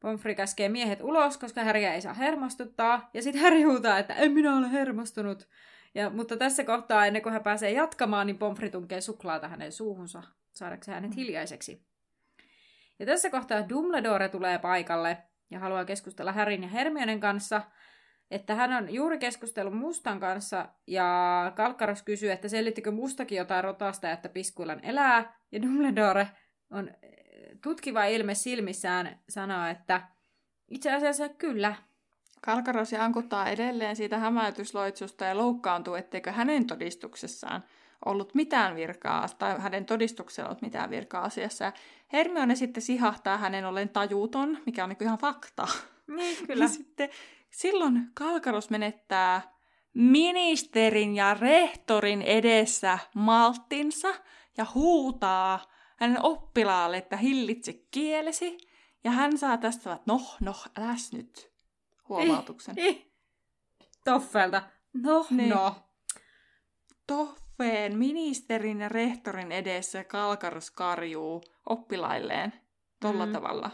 [0.00, 3.10] Pomfri käskee miehet ulos, koska Harryä ei saa hermostuttaa.
[3.14, 5.48] Ja sitten Harry huutaa, että en minä ole hermostunut.
[5.94, 10.22] Ja, mutta tässä kohtaa, ennen kuin hän pääsee jatkamaan, niin Pomfri tunkee suklaata hänen suuhunsa,
[10.52, 11.86] saadakseen hänet hiljaiseksi.
[12.98, 15.18] Ja tässä kohtaa Dumbledore tulee paikalle
[15.50, 17.62] ja haluaa keskustella Harryn ja Hermionen kanssa–
[18.32, 24.10] että hän on juuri keskustellut Mustan kanssa ja Kalkkaros kysyy, että selittikö Mustakin jotain rotasta,
[24.10, 25.38] että Piskuilan elää.
[25.52, 26.28] Ja Dumbledore
[26.70, 26.94] on eh,
[27.62, 30.02] tutkiva ilme silmissään sanoo, että
[30.70, 31.74] itse asiassa kyllä.
[32.40, 37.64] Kalkaros jankuttaa edelleen siitä hämäytysloitsusta ja loukkaantuu, etteikö hänen todistuksessaan
[38.04, 41.64] ollut mitään virkaa, tai hänen todistuksella ollut mitään virkaa asiassa.
[41.64, 41.72] Ja
[42.12, 45.68] Hermione sitten sihahtaa hänen ollen tajuton, mikä on niin ihan fakta.
[46.06, 46.64] Niin, kyllä.
[46.64, 47.08] Ja sitten
[47.52, 49.52] Silloin Kalkaros menettää
[49.94, 54.08] ministerin ja rehtorin edessä malttinsa
[54.56, 58.58] ja huutaa hänen oppilaalle, että hillitse kielesi.
[59.04, 61.52] Ja hän saa tästä, että noh, noh, äläs nyt
[62.08, 62.74] huomautuksen.
[62.78, 63.06] Eh, eh.
[64.04, 64.62] Toffelta.
[64.92, 65.50] Noh, niin.
[65.50, 65.76] no.
[67.06, 72.52] Toffeen ministerin ja rehtorin edessä Kalkaros karjuu oppilailleen
[73.00, 73.32] tolla mm.
[73.32, 73.70] tavalla.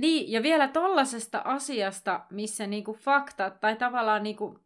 [0.00, 4.58] Niin, ja vielä tollasesta asiasta, missä niinku fakta, tai tavallaan niinku,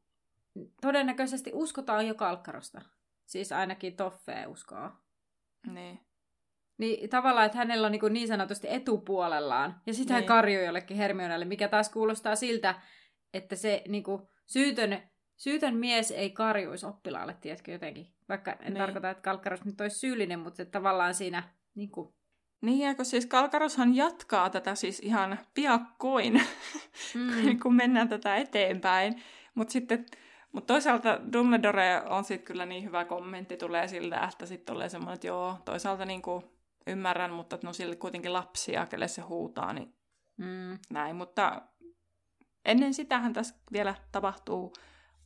[0.81, 2.83] todennäköisesti uskotaan jo kalkkarosta.
[3.27, 4.91] Siis ainakin Toffee uskoo.
[5.67, 6.01] Niin.
[6.79, 9.81] Niin tavallaan, että hänellä on niin, niin sanotusti etupuolellaan.
[9.87, 10.29] Ja sitten hän Niin.
[10.29, 12.75] karjuu jollekin Hermionelle, mikä taas kuulostaa siltä,
[13.35, 15.03] että se niin kuin, syytön,
[15.37, 18.07] syytön mies ei karjuisi oppilaalle, tiedätkö jotenkin.
[18.29, 18.75] Vaikka en Niin.
[18.79, 21.43] tarkoita, että Kalkkaros nyt olisi syyllinen, mutta se tavallaan siinä...
[21.75, 22.15] Niin kuin,
[22.63, 26.43] Niin, ja kun siis Kalkaroshan jatkaa tätä siis ihan piakkoin,
[27.15, 29.23] mm, kun mennään tätä eteenpäin.
[29.55, 30.07] Mutta sitten
[30.53, 35.15] mut toisaalta Dumbledore on sitten kyllä niin hyvä kommentti, tulee siltä, että sitten tulee semmoinen,
[35.15, 36.43] että joo, toisaalta niinku
[36.87, 39.95] ymmärrän, mutta no sille kuitenkin lapsia, kelle se huutaa, niin
[40.37, 41.17] mm, näin.
[41.17, 41.63] Mutta
[42.65, 44.73] ennen sitähän tässä vielä tapahtuu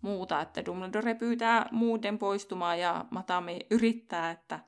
[0.00, 4.60] muuta, että Dumbledore pyytää muuten poistumaan ja Matami yrittää, että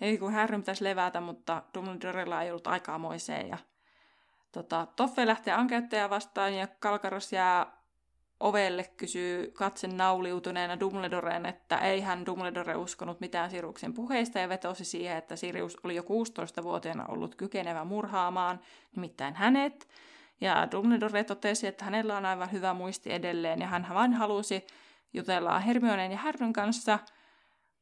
[0.00, 3.48] hei kun Harry pitäisi levätä, mutta Dumbledorella ei ollut aikaa moiseen.
[3.48, 3.58] Ja,
[4.52, 7.76] tota, Toffe lähtee ankeuttajaa vastaan ja Kalkaros jää
[8.40, 14.84] ovelle kysyy katsen nauliutuneena Dumbledoreen, että ei hän Dumbledore uskonut mitään Siruksen puheista ja vetosi
[14.84, 18.60] siihen, että Sirius oli jo 16-vuotiaana ollut kykenevä murhaamaan,
[18.96, 19.88] nimittäin hänet.
[20.40, 24.66] Ja Dumbledore totesi, että hänellä on aivan hyvä muisti edelleen ja hän vain halusi
[25.14, 26.98] jutella Hermionen ja Harryn kanssa.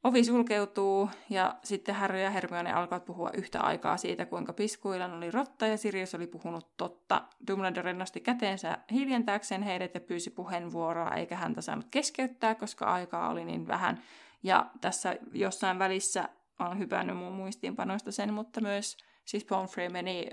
[0.05, 5.31] Ovi sulkeutuu ja sitten Harry ja Hermione alkavat puhua yhtä aikaa siitä, kuinka piskuillan oli
[5.31, 7.23] rotta ja Sirius oli puhunut totta.
[7.47, 13.45] Dumbledore nosti käteensä hiljentääkseen heidät ja pyysi puheenvuoroa, eikä häntä saanut keskeyttää, koska aikaa oli
[13.45, 14.03] niin vähän.
[14.43, 20.31] Ja tässä jossain välissä on hypännyt mun muistiinpanoista sen, mutta myös siis Pomfrey meni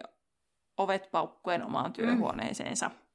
[0.77, 2.85] ovet paukkuen omaan työhuoneeseensa.
[2.85, 3.10] Öö,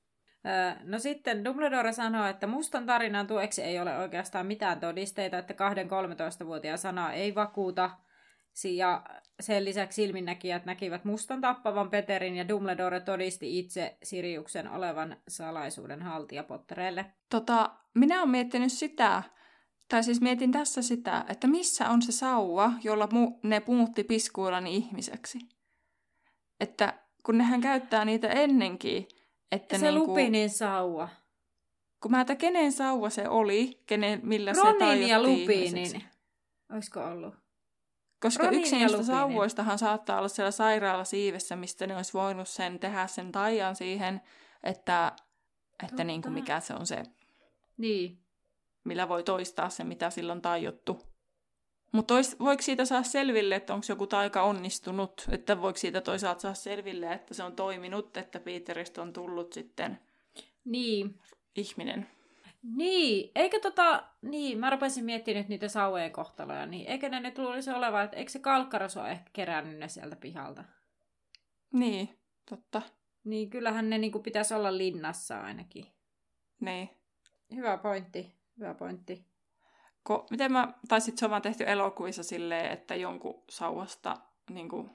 [0.82, 5.88] No sitten Dumbledore sanoo, että mustan tarinan tueksi ei ole oikeastaan mitään todisteita, että kahden
[5.88, 7.90] 13-vuotiaan sana ei vakuuta.
[8.64, 9.02] Ja
[9.40, 16.44] sen lisäksi silminnäkijät näkivät mustan tappavan Peterin ja Dumbledore todisti itse Siriuksen olevan salaisuuden haltija
[16.44, 17.06] Potterelle.
[17.30, 19.22] Tota, minä olen miettinyt sitä,
[19.88, 24.76] tai siis mietin tässä sitä, että missä on se sauva, jolla mu- ne muutti piskuillani
[24.76, 25.38] ihmiseksi.
[26.60, 29.08] Että kun nehän käyttää niitä ennenkin,
[29.52, 31.08] että se niinku, Lupinin sauva.
[32.00, 35.94] kun mä että kenen sauva se oli, kenen, millä se Ronin tajuttiin ja ihmiseksi.
[35.94, 36.04] Lupinin.
[36.72, 37.34] Olisiko ollut?
[38.20, 42.78] Koska Ronin yksi niistä sauvoistahan saattaa olla siellä sairaala siivessä, mistä ne olisi voinut sen
[42.78, 44.20] tehdä sen taian siihen,
[44.62, 45.12] että,
[45.82, 46.04] että Totta.
[46.04, 47.02] niin kuin mikä se on se
[47.76, 48.18] Niin.
[48.84, 51.15] millä voi toistaa se, mitä silloin tajuttu.
[51.92, 55.26] Mutta voiko siitä saa selville, että onko joku taika onnistunut?
[55.30, 59.98] Että voiko siitä toisaalta saa selville, että se on toiminut, että Peteristä on tullut sitten
[60.64, 61.20] Niin.
[61.56, 62.06] ihminen?
[62.76, 67.38] Niin, eikö tota, niin, mä rupesin miettimään nyt niitä sauvojen kohtaloja, niin eikö ne nyt
[67.38, 70.64] luulisi olevan, että eikö se kalkkaros ole ehkä kerännyt ne sieltä pihalta?
[71.72, 72.18] Niin,
[72.50, 72.82] totta.
[73.24, 75.86] Niin kyllähän ne niinku pitäisi olla linnassa ainakin.
[76.60, 76.90] Niin.
[77.54, 79.24] Hyvä pointti, hyvä pointti.
[80.06, 84.16] Ko, miten mä, tai sitten se on vaan tehty elokuvissa silleen, että jonkun sauvasta
[84.50, 84.90] niin kuin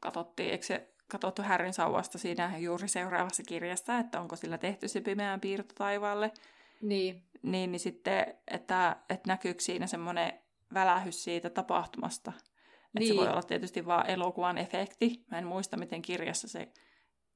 [0.00, 5.00] katsottiin, eikö se katsottu Härrin sauvasta siinä juuri seuraavassa kirjassa, että onko sillä tehty se
[5.00, 6.32] pimeään piirto taivaalle.
[6.80, 10.32] Niin, Niin, niin sitten, että, että näkyykö siinä semmoinen
[10.74, 12.32] välähys siitä tapahtumasta.
[12.36, 13.08] Että Niin.
[13.08, 15.24] se voi olla tietysti vaan elokuvan efekti.
[15.30, 16.68] Mä en muista, miten kirjassa se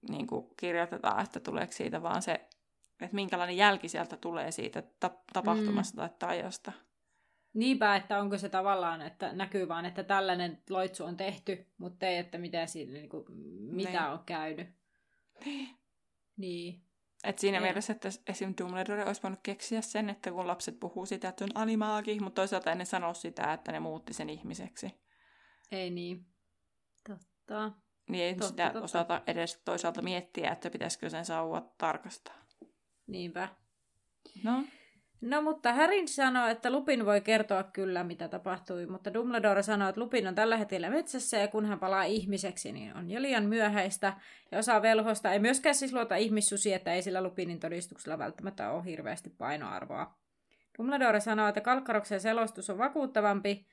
[0.08, 2.32] niin kuin kirjoitetaan, että tuleeko siitä vaan se,
[3.00, 6.08] että minkälainen jälki sieltä tulee siitä ta- tapahtumasta mm.
[6.08, 6.72] tai taiosta.
[7.54, 12.16] Niinpä, että onko se tavallaan, että näkyy vaan, että tällainen loitsu on tehty, mutta ei,
[12.16, 13.24] että mitä siinä, niinku,
[13.60, 14.12] mitä Niin.
[14.12, 14.68] on käynyt.
[16.36, 16.82] Niin.
[17.24, 17.62] Et siinä Ei.
[17.62, 18.54] mielessä, että esim.
[18.60, 22.70] Dumbledore olisi voinut keksiä sen, että kun lapset puhuu sitä, että on animaagi, mutta toisaalta
[22.70, 24.94] ei ne sano sitä, että ne muutti sen ihmiseksi.
[25.72, 26.26] Ei niin.
[27.08, 27.72] Totta.
[28.08, 28.84] Niin ei Totta, sitä totta.
[28.84, 32.34] osata edes toisaalta miettiä, että pitäisikö sen sauva tarkastaa.
[33.06, 33.48] Niinpä.
[34.44, 34.64] No,
[35.22, 40.00] No mutta Härin sanoo, että Lupin voi kertoa kyllä, mitä tapahtui, mutta Dumbledore sanoo, että
[40.00, 44.12] Lupin on tällä hetkellä metsässä ja kun hän palaa ihmiseksi, niin on jo liian myöhäistä.
[44.50, 48.85] Ja osa velhosta ei myöskään siis luota ihmissusi, että ei sillä Lupinin todistuksella välttämättä ole
[48.85, 50.14] hirveästi painoarvoa.
[50.78, 53.66] Dumbledore sanoo, että Kalkkaroksen selostus on vakuuttavampi,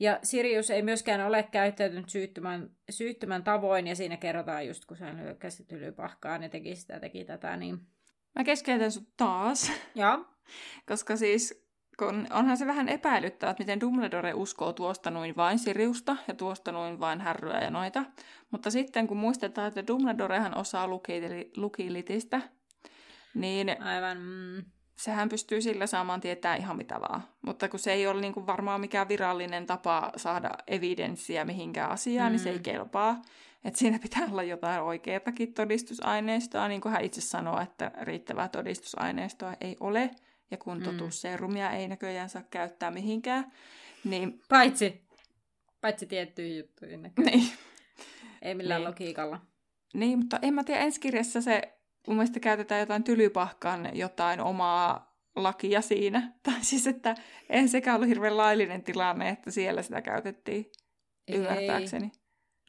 [0.00, 5.20] ja Sirius ei myöskään ole käyttäytynyt syyttömän, syyttömän tavoin, ja siinä kerrotaan just, kun hän
[5.20, 7.95] hyökkäsi tylypahkaan ja teki sitä, teki tätä, niin...
[8.36, 10.18] mä keskeytän sut taas, Ja,
[10.88, 11.66] koska siis
[11.98, 16.72] kun onhan se vähän epäilyttävää, että miten Dumbledore uskoo tuosta noin vain Siriusta ja tuosta
[16.72, 18.04] noin vain Härryä ja noita.
[18.50, 22.40] Mutta sitten kun muistetaan, että Dumbledorehan osaa lukili- lukilitistä,
[23.34, 24.18] niin aivan...
[24.18, 24.64] Mm,
[24.96, 27.22] sehän pystyy sillä saamaan tietää ihan mitä vaan.
[27.42, 32.28] Mutta kun se ei ole niin kuin varmaan mikään virallinen tapa saada evidenssiä mihinkään asiaan,
[32.28, 32.32] mm.
[32.32, 32.62] niin se ei mm.
[32.62, 33.22] kelpaa.
[33.64, 39.54] Että siinä pitää olla jotain oikeatakin todistusaineistoa, niin kuin hän itse sanoo, että riittävää todistusaineistoa
[39.60, 40.10] ei ole.
[40.50, 40.84] Ja kun mm.
[40.84, 43.52] totuusserumia ei näköjään saa käyttää mihinkään,
[44.04, 44.40] niin...
[44.48, 45.02] Paitsi,
[45.80, 47.38] paitsi tiettyihin juttuihin näköjään.
[47.38, 47.52] Niin.
[48.42, 48.88] Ei millään niin.
[48.88, 49.40] logiikalla.
[49.94, 51.75] Niin, mutta en mä tiedä, ensi kirjassa se
[52.06, 56.32] mun mielestä käytetään jotain tylypahkan jotain omaa lakia siinä.
[56.42, 57.14] Tai siis, että
[57.50, 60.70] ei sekään ollut hirveän laillinen tilanne, että siellä sitä käytettiin
[61.28, 62.12] ymmärtääkseni.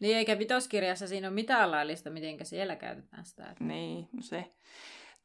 [0.02, 3.43] Niin, eikä vitoskirjassa siinä ole mitään laillista, miten siellä käytetään sitä.
[3.43, 3.63] Että...
[3.63, 4.45] Niin, no se.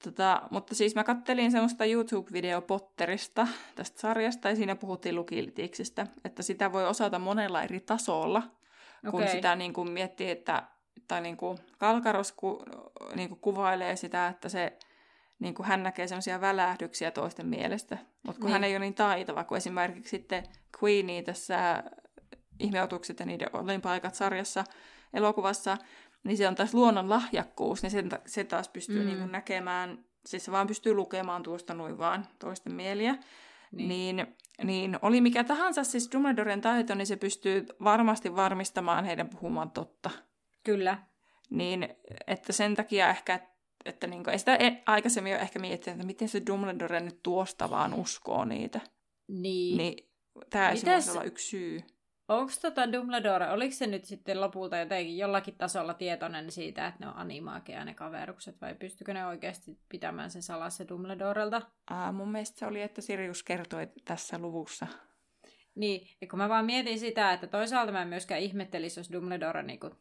[0.04, 6.42] Tota, mutta siis mä kattelin semmoista YouTube-video Potterista tästä sarjasta, ja siinä puhuttiin lukilitiiksistä, että
[6.42, 8.42] sitä voi osata monella eri tasolla,
[9.10, 9.28] kun okay.
[9.28, 10.62] sitä niin kuin miettii, että
[11.08, 12.62] tai niin kuin Kalkaros ku,
[13.14, 14.78] niin kuin kuvailee sitä, että se,
[15.38, 17.98] niin kuin hän näkee semmoisia välähdyksiä toisten mielestä.
[18.22, 18.52] Mutta kun niin.
[18.52, 20.42] hän ei ole niin taitava, kuin esimerkiksi sitten
[20.82, 21.84] Queenie tässä
[22.58, 24.64] Ihmeotukset ja niiden olinpaikat sarjassa
[25.14, 25.76] elokuvassa,
[26.24, 29.06] niin se on taas luonnon lahjakkuus, niin sen, se taas pystyy mm.
[29.06, 33.16] niin kuin näkemään, siis se vaan pystyy lukemaan tuosta noin vaan toisten mieliä.
[33.72, 33.88] Niin.
[33.88, 39.70] niin niin oli mikä tahansa siis Dumbledoren taito, niin se pystyy varmasti varmistamaan heidän puhumaan
[39.70, 40.10] totta.
[40.64, 40.98] Kyllä.
[41.50, 41.88] Niin,
[42.26, 43.40] että sen takia ehkä,
[43.84, 47.70] että niinku, ei sitä e- aikaisemmin ole ehkä miettinyt, että miten se Dumbledore nyt tuosta
[47.70, 48.80] vaan uskoo niitä.
[49.28, 49.76] Niin.
[49.76, 50.08] Niin
[50.50, 51.08] tämä Mites...
[51.08, 51.80] olla yksi syy.
[52.28, 57.08] Onko tota Dumbledore, oliko se nyt sitten lopulta jotenkin jollakin tasolla tietoinen siitä, että ne
[57.08, 61.62] on animaakeja ne kaverukset, vai pystykö ne oikeasti pitämään sen salassa Dumbledorelta?
[61.90, 64.86] Aa, mun mielestä se oli, että Sirius kertoi tässä luvussa.
[65.74, 69.80] Niin, ja kun mä vaan mietin sitä, että toisaalta mä myöskään ihmettelisi, jos Dumbledore niin
[69.80, 69.94] kuin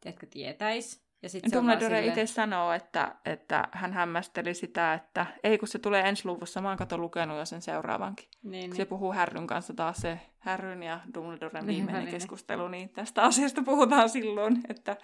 [0.00, 1.08] tiedätkö, tietäisi.
[1.22, 6.08] Ja sit Dumbledore itse sanoo, että, että hän hämmästeli sitä, että ei kun se tulee
[6.08, 8.28] ensi luvussa, mä oon kato lukenut jo sen seuraavankin.
[8.42, 8.88] Niin, se niin.
[8.88, 13.62] puhuu Härryn kanssa taas se Härryn ja Dumbledoren niin, viimeinen niin, keskustelu, niin tästä asiasta
[13.62, 14.96] puhutaan silloin, että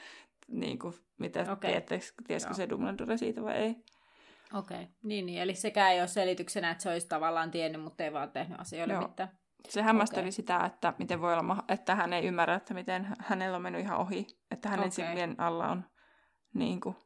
[0.49, 1.73] niin kuin, mitä okay.
[2.27, 3.77] tiesikö se Dumbledore siitä vai ei.
[4.55, 4.87] Okei, okay.
[5.03, 8.31] niin, niin, eli sekä ei ole selityksenä, että se olisi tavallaan tiennyt, mutta ei vaan
[8.31, 9.03] tehnyt asioille Joo.
[9.03, 9.29] mitään.
[9.68, 10.33] Se hämmästeli okay.
[10.33, 13.98] sitä, että miten voi olla, että hän ei ymmärrä, että miten hänellä on mennyt ihan
[13.98, 14.27] ohi.
[14.50, 14.90] Että hänen okay.
[14.90, 15.85] silmien alla on
[16.55, 16.96] niin kuin,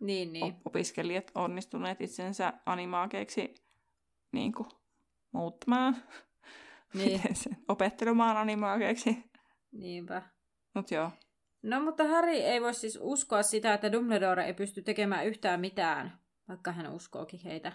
[0.00, 0.56] niin, niin.
[0.64, 3.54] opiskelijat onnistuneet itsensä animaakeiksi
[4.32, 4.68] niin kuin,
[5.32, 5.96] muuttamaan.
[6.94, 7.20] Niin.
[7.32, 9.24] sen, opettelemaan animaakeiksi.
[9.72, 10.22] Niinpä.
[10.74, 11.10] Mut joo.
[11.62, 16.18] No mutta Harry ei voi siis uskoa sitä, että Dumbledore ei pysty tekemään yhtään mitään,
[16.48, 17.72] vaikka hän uskookin heitä.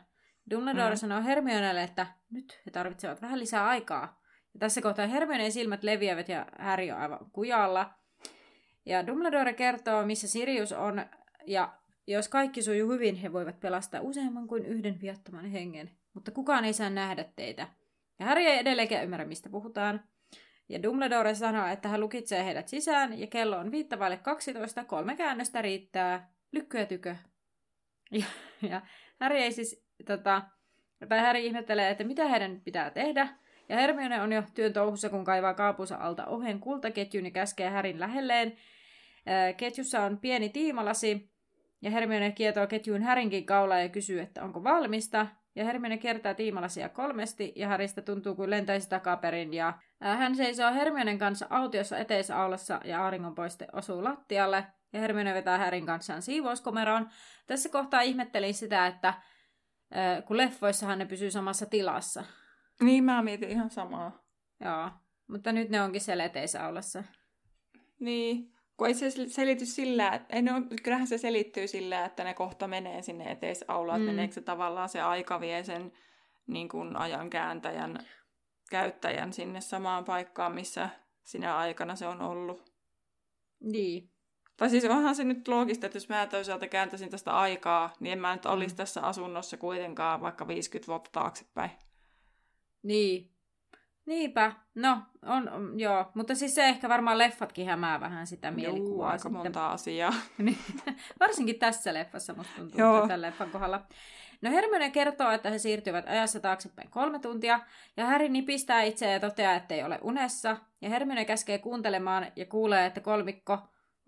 [0.50, 0.96] Dumbledore mm.
[0.98, 4.22] sanoo Hermionelle, että nyt he tarvitsevat vähän lisää aikaa.
[4.54, 7.94] Ja tässä kohtaa Hermionen silmät leviävät ja Harry on aivan kujalla.
[8.86, 11.06] Ja Dumbledore kertoo, missä Sirius on,
[11.48, 11.74] ja
[12.08, 15.92] jos kaikki sujuu hyvin, he voivat pelastaa useamman kuin yhden viattoman hengen.
[16.14, 17.68] Mutta kukaan ei saa nähdä teitä.
[18.20, 20.04] Ja Harry ei edelleenkään ymmärrä, mistä puhutaan.
[20.70, 25.62] Ja Dumbledore sanoo, että hän lukitsee heidät sisään, ja kello on viittavaille 12, kolme käännöstä
[25.62, 27.16] riittää, lykkyä tykö.
[28.12, 28.26] Ja,
[28.70, 28.82] ja
[29.20, 30.42] Harry ei siis tota,
[31.10, 33.28] tai Harry ihmettelee, että mitä heidän pitää tehdä.
[33.70, 38.00] Ja Hermione on jo työn touhussa, kun kaivaa kaapunsa alta ohen kultaketjun ja käskee Härin
[38.00, 38.58] lähelleen.
[39.58, 41.32] Ketjussa on pieni tiimalasi,
[41.82, 45.28] ja Hermione kietoo ketjuun Härinkin kaulaa ja kysyy, että onko valmista.
[45.56, 49.54] Ja Hermione kiertää tiimalasia kolmesti, ja Häristä tuntuu kuin lentäisi takaperin.
[49.54, 54.66] Ja hän seisoo Hermionen kanssa autiossa eteisaulassa, ja auringonpoiste osuu lattialle.
[54.94, 57.10] Ja Hermione vetää Härin kanssaan siivouskomeroon.
[57.48, 59.14] Tässä kohtaa ihmettelin sitä, että
[60.28, 62.24] kun leffoissahan ne pysyy samassa tilassa.
[62.82, 64.26] Niin, mä mietin ihan samaa.
[64.60, 64.90] Joo,
[65.28, 67.04] mutta nyt ne onkin siellä eteisaulassa.
[68.00, 72.24] Niin, kun ei se selity sillä, että, ei ne on, kyllähän se selittyy sillä, että
[72.24, 74.06] ne kohta menee sinne eteisaulaan, mm.
[74.06, 75.92] meneekö se tavallaan se aika vie sen
[76.48, 78.00] niin kuin ajan kääntäjän
[78.70, 80.90] käyttäjän sinne samaan paikkaan, missä
[81.24, 82.74] sinä aikana se on ollut.
[83.60, 84.12] Niin.
[84.58, 88.20] Tai siis onhan se nyt loogista, että jos mä toisaalta kääntäisin tästä aikaa, niin en
[88.20, 88.78] mä nyt olisi mm.
[88.78, 91.72] tässä asunnossa kuitenkaan vaikka 50 vuotta taaksepäin.
[92.84, 93.32] Niin.
[94.06, 94.52] Niinpä.
[94.76, 96.06] No, on, on, joo.
[96.14, 99.06] Mutta siis se ehkä varmaan leffatkin hämää vähän sitä mielikuvaa.
[99.08, 99.34] Joo, aika sitten.
[99.34, 100.14] monta asiaa.
[100.38, 100.58] Niin.
[101.20, 103.02] Varsinkin tässä leffassa musta tuntuu, joo.
[103.02, 103.82] tämän leffan kohdalla.
[104.42, 107.60] No Hermione kertoo, että he siirtyvät ajassa taaksepäin kolme tuntia,
[107.98, 112.46] ja Harry nipistää itseään ja toteaa, että ei ole unessa, ja Hermione käskee kuuntelemaan ja
[112.46, 113.60] kuulee, että kolmikko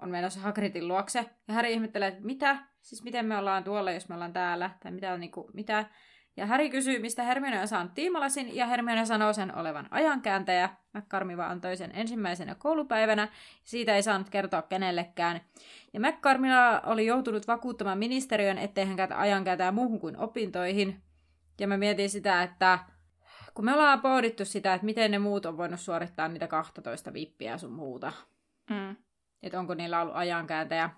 [0.01, 1.25] on menossa Hagridin luokse.
[1.47, 2.57] Ja Harry ihmettelee, että mitä?
[2.81, 4.69] Siis miten me ollaan tuolla, jos me ollaan täällä?
[4.83, 5.85] Tai mitä, on, niin kuin, mitä?
[6.37, 10.69] Ja Harry kysyy, mistä Hermione on saanut tiimalasin, ja Hermione sanoo sen olevan ajankääntäjä.
[10.93, 13.27] McCormiva antoi sen ensimmäisenä koulupäivänä,
[13.63, 15.41] siitä ei saanut kertoa kenellekään.
[15.93, 21.01] Ja McCormiva oli joutunut vakuuttamaan ministeriön, ettei hän käytä ajankääntäjä muuhun kuin opintoihin.
[21.59, 22.79] Ja mä mietin sitä, että
[23.53, 27.57] kun me ollaan pohdittu sitä, että miten ne muut on voinut suorittaa niitä 12 vippiä
[27.57, 28.11] sun muuta.
[28.69, 28.95] Mm.
[29.43, 30.89] Että onko niillä ollut ajankääntäjä.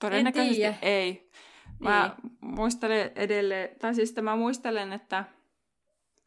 [0.00, 1.30] Todennäköisesti ei.
[1.78, 5.24] Mä muistelen edelleen, tai siis mä muistelen, että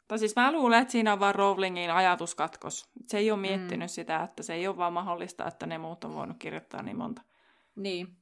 [0.08, 2.90] tai siis mä luulen, että siinä on vaan Rowlingin ajatuskatkos.
[3.06, 3.92] Se ei ole miettinyt mm.
[3.92, 7.22] sitä, että se ei ole vaan mahdollista, että ne muut on voinut kirjoittaa niin monta.
[7.76, 8.16] Niin.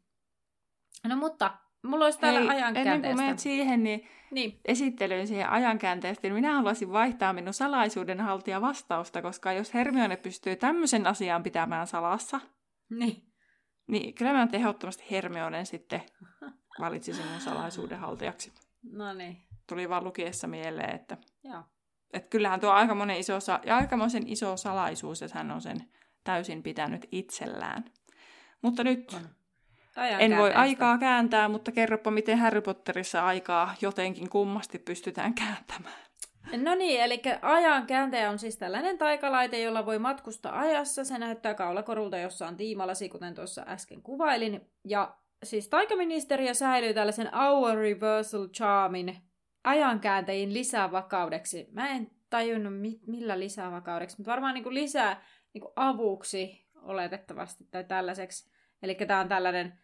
[1.09, 2.93] No mutta, mulla olisi täällä Hei, ajankäänteestä.
[2.93, 4.61] ennen kuin menet siihen, niin, Niin.
[4.64, 10.57] esittelyyn siihen ajankäänteestä, niin minä haluaisin vaihtaa minun salaisuuden haltija vastausta, koska jos Hermione pystyy
[10.57, 12.41] tämmöisen asian pitämään salassa,
[12.91, 13.32] Niin.
[13.87, 16.03] niin kyllä mä ehdottomasti Hermionen sitten
[16.80, 18.53] valitsisin mun salaisuuden haltijaksi.
[18.93, 19.43] No niin.
[19.66, 21.62] Tuli vaan lukiessa mieleen, että Joo.
[22.12, 25.76] et kyllähän tuo aikamoinen iso, sa- ja aikamoisen iso salaisuus, että hän on sen
[26.24, 27.84] täysin pitänyt itsellään.
[28.62, 29.28] Mutta nyt On.
[30.18, 36.05] en voi aikaa kääntää, mutta kerropa, miten Harry Potterissa aikaa jotenkin kummasti pystytään kääntämään.
[36.53, 41.05] No niin, eli ajankääntäjä on siis tällainen taikalaite, jolla voi matkustaa ajassa.
[41.05, 44.61] Se näyttää kaulakorulta, jossa on tiimalasi, kuten tuossa äsken kuvailin.
[44.84, 49.16] Ja siis taikaministeriö säilyy tällaisen Hour Reversal Charmin
[49.64, 51.68] ajankääntäjin lisävakaudeksi.
[51.72, 58.51] Mä en tajunnut mi- millä lisävakaudeksi, mutta varmaan niin lisää niin avuksi oletettavasti tai tällaiseksi.
[58.82, 59.78] Eli tämä on tällainen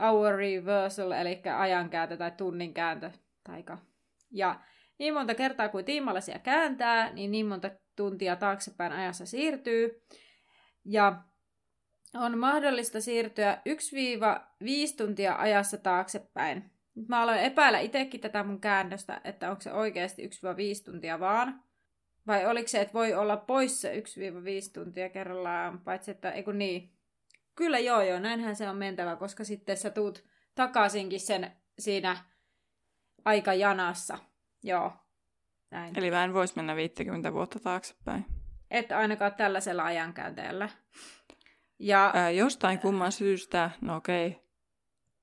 [0.00, 3.10] hour reversal, eli ajankääntö tai tunninkääntö.
[3.44, 3.78] Taika.
[4.30, 4.60] Ja
[4.98, 10.02] niin monta kertaa kuin tiimalasia kääntää, niin niin monta tuntia taaksepäin ajassa siirtyy.
[10.84, 11.22] Ja
[12.14, 16.70] on mahdollista siirtyä 1-5 tuntia ajassa taaksepäin.
[17.08, 20.30] Mä aloin epäillä itsekin tätä mun käännöstä, että onko se oikeasti 1-5
[20.84, 21.62] tuntia vaan.
[22.26, 23.92] Vai oliko se, että voi olla poissa 1-5
[24.74, 26.92] tuntia kerrallaan, paitsi että, ei kun niin.
[27.54, 30.24] Kyllä joo joo, näinhän se on mentävä, koska sitten sä tuut
[30.54, 32.16] takaisinkin sen siinä
[33.24, 34.18] aikajanassa.
[34.62, 34.92] Joo,
[35.70, 35.98] näin.
[35.98, 38.26] Eli mä en voisi mennä 50 vuotta taaksepäin.
[38.70, 40.68] Et ainakaan tällaisella ajankäänteellä.
[41.78, 44.40] Ja Ää, jostain kumman syystä, no okei, okay.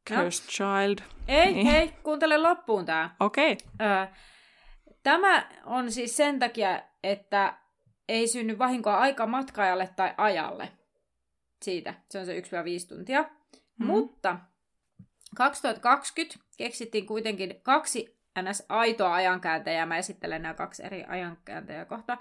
[0.09, 0.15] No.
[0.23, 0.99] Cursed Child.
[1.27, 1.67] ei, niin.
[1.67, 3.15] hei, kuuntele loppuun tää.
[3.19, 4.07] Okei, okay.
[5.03, 7.57] Tämä on siis sen takia, että
[8.09, 10.71] ei synny vahinkoa aika matkaajalle tai ajalle.
[11.61, 11.93] Siitä.
[12.11, 12.43] Se on se 1-5
[12.87, 13.21] tuntia.
[13.21, 13.29] Mhm.
[13.77, 13.85] Mm.
[13.85, 14.39] Mutta
[15.35, 18.65] 2020 keksittiin kuitenkin kaksi ns.
[18.69, 19.85] aitoa ajankääntäjää.
[19.85, 22.17] Mä esittelen nämä kaksi eri ajankääntäjää kohta.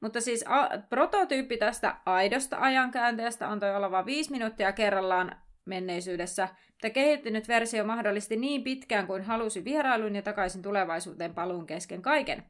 [0.00, 6.90] Mutta siis a- prototyyppi tästä aidosta ajankääntäjästä antoi olla vain 5 minuuttia kerrallaan menneisyydessä, mutta
[6.90, 12.44] kehittynyt versio mahdollisti niin pitkään kuin halusi vierailun ja takaisin tulevaisuuteen paluun kesken kaiken.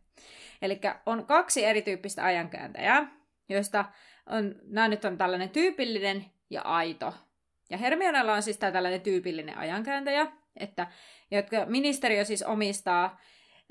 [0.62, 3.08] Eli on kaksi erityyppistä ajankääntäjää,
[3.48, 3.84] joista
[4.26, 7.14] on, nämä nyt on tällainen tyypillinen ja aito.
[7.70, 10.26] Ja Hermionella on siis tämä tällainen tyypillinen ajankääntäjä,
[10.60, 10.86] että,
[11.30, 13.20] jotka ministeriö siis omistaa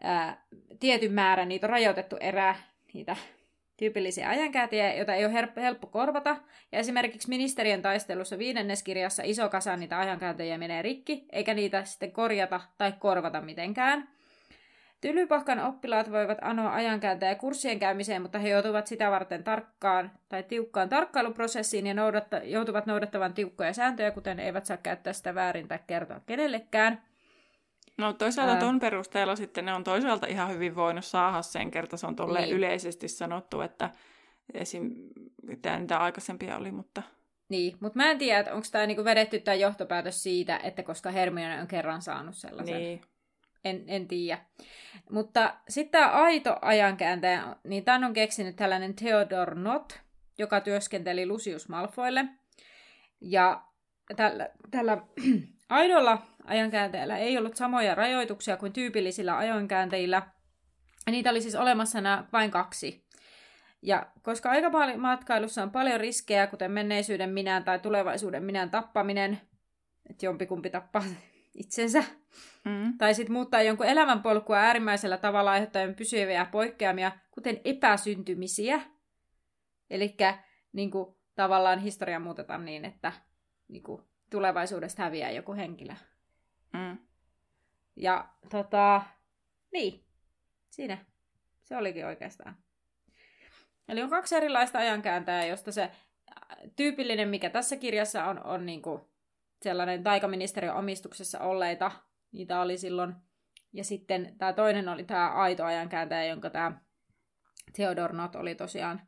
[0.01, 0.45] ää,
[0.79, 2.55] tietyn määrän, niitä on rajoitettu erää,
[2.93, 3.15] niitä
[3.77, 6.37] tyypillisiä ajankääntäjiä, joita ei ole helppo korvata.
[6.71, 12.61] Ja esimerkiksi ministeriön taistelussa viidenneskirjassa iso kasa niitä ajankääntäjiä menee rikki, eikä niitä sitten korjata
[12.77, 14.16] tai korvata mitenkään.
[15.01, 20.89] Tylypahkan oppilaat voivat anoa ajankääntäjä kurssien käymiseen, mutta he joutuvat sitä varten tarkkaan tai tiukkaan
[20.89, 26.21] tarkkailuprosessiin ja noudatta- joutuvat noudattamaan tiukkoja sääntöjä, kuten eivät saa käyttää sitä väärin tai kertoa
[26.25, 27.01] kenellekään.
[27.97, 28.59] No toisaalta Ää.
[28.59, 31.97] ton perusteella sitten ne on toisaalta ihan hyvin voinut saada sen kerta.
[31.97, 32.55] Se on tolleen Niin.
[32.57, 33.89] yleisesti sanottu, että
[34.53, 34.91] esim.
[35.43, 37.01] mitä niitä aikaisempia oli, mutta
[37.49, 41.11] Niin, mutta mä en tiedä, että onko tämä niinku vedetty tämä johtopäätös siitä, että koska
[41.11, 42.77] Hermione on kerran saanut sellaisen.
[42.77, 43.01] niin.
[43.63, 44.39] En, en tiedä.
[45.09, 49.99] Mutta sitten tämä aito ajankääntäjä, niin tämän on keksinyt tällainen Theodor Not,
[50.37, 52.25] joka työskenteli Lucius Malfoille.
[53.21, 53.63] Ja
[54.15, 54.97] tällä, tällä
[55.69, 60.21] aidolla ajankääntäjällä ei ollut samoja rajoituksia kuin tyypillisillä ajankääntäjillä.
[61.11, 63.07] Niitä oli siis olemassa nämä vain kaksi.
[63.81, 69.41] Ja koska aikamatkailussa on paljon riskejä, kuten menneisyyden minän tai tulevaisuuden minän tappaminen,
[70.09, 71.03] että jompikumpi tappaa
[71.63, 72.03] itsensä,
[72.67, 72.97] Mm.
[72.97, 78.81] tai sitten muuttaa jonkun elämänpolkua äärimmäisellä tavalla aiheuttaen pysyviä poikkeamia, kuten epäsyntymisiä.
[79.89, 80.15] Eli
[80.73, 80.91] niin
[81.35, 83.11] tavallaan historia muutetaan niin, että
[83.67, 85.93] niin kuin, tulevaisuudesta häviää joku henkilö.
[86.73, 86.97] Mm.
[87.95, 89.01] Ja tota,
[89.73, 90.05] niin,
[90.69, 90.97] siinä
[91.63, 92.57] se olikin oikeastaan.
[93.87, 95.91] Eli on kaksi erilaista ajankääntäjää, josta se äh,
[96.75, 99.01] tyypillinen, mikä tässä kirjassa on, on niin kuin
[99.61, 101.91] sellainen taikaministeriön omistuksessa olleita.
[102.31, 103.15] Niitä oli silloin.
[103.73, 106.81] Ja sitten tämä toinen oli tämä aito ajankääntäjä, jonka tämä
[107.73, 109.01] Theodor Not oli tosiaan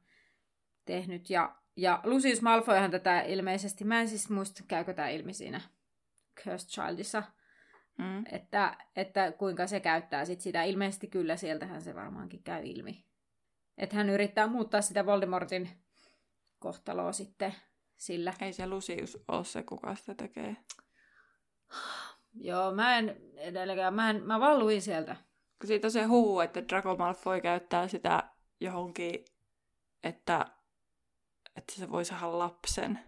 [0.85, 1.29] tehnyt.
[1.29, 5.61] Ja, ja Lucius Malfoyhan tätä ilmeisesti, mä en siis muista, käykö tämä ilmi siinä
[6.43, 7.23] Cursed Childissa,
[7.99, 8.23] Mm.
[8.31, 10.63] että, että kuinka se käyttää sit sitä.
[10.63, 13.05] Ilmeisesti kyllä sieltähän se varmaankin käy ilmi.
[13.77, 15.69] Että hän yrittää muuttaa sitä Voldemortin
[16.59, 17.55] kohtaloa sitten
[17.97, 18.33] sillä.
[18.41, 20.57] Ei se Lucius ole se, kuka sitä tekee.
[22.41, 25.15] Joo, mä en edelläkään, mä, en, mä vaan luin sieltä.
[25.59, 28.23] Kun siitä on se huhu, että Draco Malfoy käyttää sitä
[28.59, 29.25] johonkin,
[30.03, 30.45] että,
[31.55, 32.99] että se voi saada lapsen.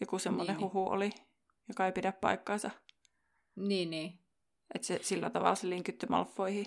[0.00, 0.72] Joku semmoinen Niin, niin.
[0.72, 1.10] huhu oli,
[1.68, 2.70] joka ei pidä paikkaansa.
[3.56, 4.18] Niin, niin.
[4.74, 6.66] Että se, sillä tavalla se linkytty Malfoihin.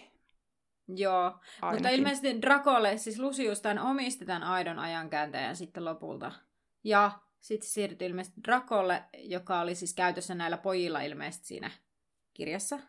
[0.87, 1.91] Joo, mutta ainakin.
[1.99, 6.31] ilmeisesti Dracolle, siis Lucius tämän omisti tämän aidon ajankääntäjän sitten lopulta.
[6.83, 7.11] Ja
[7.41, 11.71] sitten se siirtyi ilmeisesti Dracolle, joka oli siis käytössä näillä pojilla ilmeisesti siinä
[12.33, 12.79] kirjassa.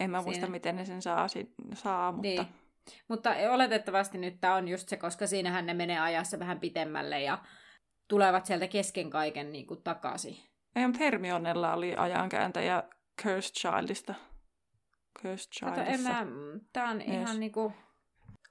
[0.00, 0.50] En mä muista, siinä.
[0.50, 1.26] miten ne sen saa,
[1.74, 2.28] saa mutta...
[2.28, 2.46] Niin.
[3.08, 7.38] Mutta oletettavasti nyt tämä on just se, koska siinähän ne menee ajassa vähän pitemmälle ja
[8.08, 10.36] tulevat sieltä kesken kaiken niin kuin takaisin.
[10.76, 12.82] Ei, mutta Hermionella oli ajankääntäjä
[13.22, 14.14] Cursed Childista.
[15.22, 16.10] Cursed Kato, en Childissa.
[16.12, 16.26] mä,
[16.72, 17.08] tää on Yes.
[17.08, 17.72] ihan niinku...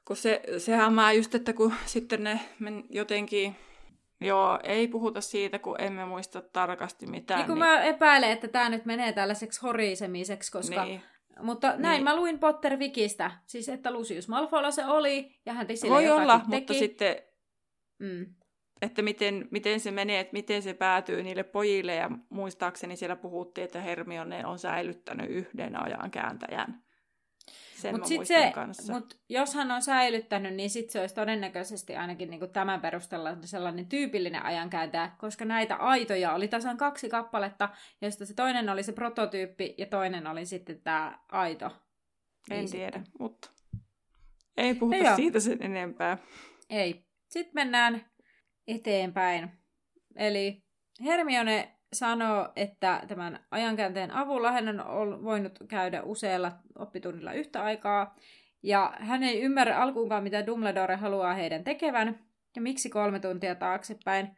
[0.08, 3.56] Kun se, sehän mä just, että kun sitten ne men jotenkin...
[4.22, 7.40] Joo, ei puhuta siitä, kun emme muista tarkasti mitään.
[7.40, 10.86] Niin kun mä epäilen, että tämä nyt menee tällaiseksi horisemiseksi, koska...
[10.86, 11.02] niin.
[11.42, 12.04] Mutta näin Niin.
[12.04, 16.40] mä luin Potter Wikistä, siis että Lucius Malfoylla se oli, ja hän sille Voi olla,
[16.40, 16.52] teki.
[16.52, 17.16] mutta sitten,
[18.00, 18.26] Mm.
[18.82, 21.96] että miten, miten se menee, että miten se päätyy niille pojille.
[21.96, 26.85] Ja muistaakseni siellä puhuttiin, että Hermione on säilyttänyt yhden ajan kääntäjän.
[27.76, 28.94] Sen Mut sit se, kanssa.
[28.94, 33.86] mut jos hän on säilyttänyt, niin sit se olisi todennäköisesti ainakin niinku tämän perusteella sellainen
[33.86, 37.70] tyypillinen ajankääntäjä, koska näitä aitoja oli tasan kaksi kappaletta,
[38.02, 41.66] joista se toinen oli se prototyyppi ja toinen oli sitten tämä aito.
[42.52, 43.14] En Niin tiedä, sitten.
[43.20, 43.50] mutta
[44.58, 46.18] ei puhuta No siitä sen enempää.
[46.70, 47.06] Ei.
[47.28, 48.06] Sitten mennään
[48.68, 49.50] eteenpäin.
[50.16, 50.64] Eli
[51.04, 58.16] Hermione sanoo, että tämän ajankäänteen avulla hän on voinut käydä usealla oppitunnilla yhtä aikaa.
[58.64, 62.20] Ja hän ei ymmärrä alkuunkaan, mitä Dumbledore haluaa heidän tekevän
[62.56, 64.38] ja miksi kolme tuntia taaksepäin.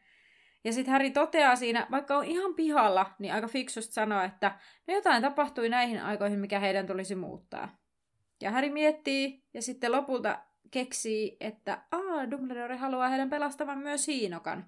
[0.63, 4.93] Ja sitten Harry toteaa siinä, vaikka on ihan pihalla, niin aika fiksusti sanoo, että no
[4.93, 7.77] jotain tapahtui näihin aikoihin, mikä heidän tulisi muuttaa.
[8.41, 10.39] Ja Harry miettii ja sitten lopulta
[10.71, 14.65] keksii, että Aa, Dumbledore haluaa heidän pelastavan myös Hiinokan.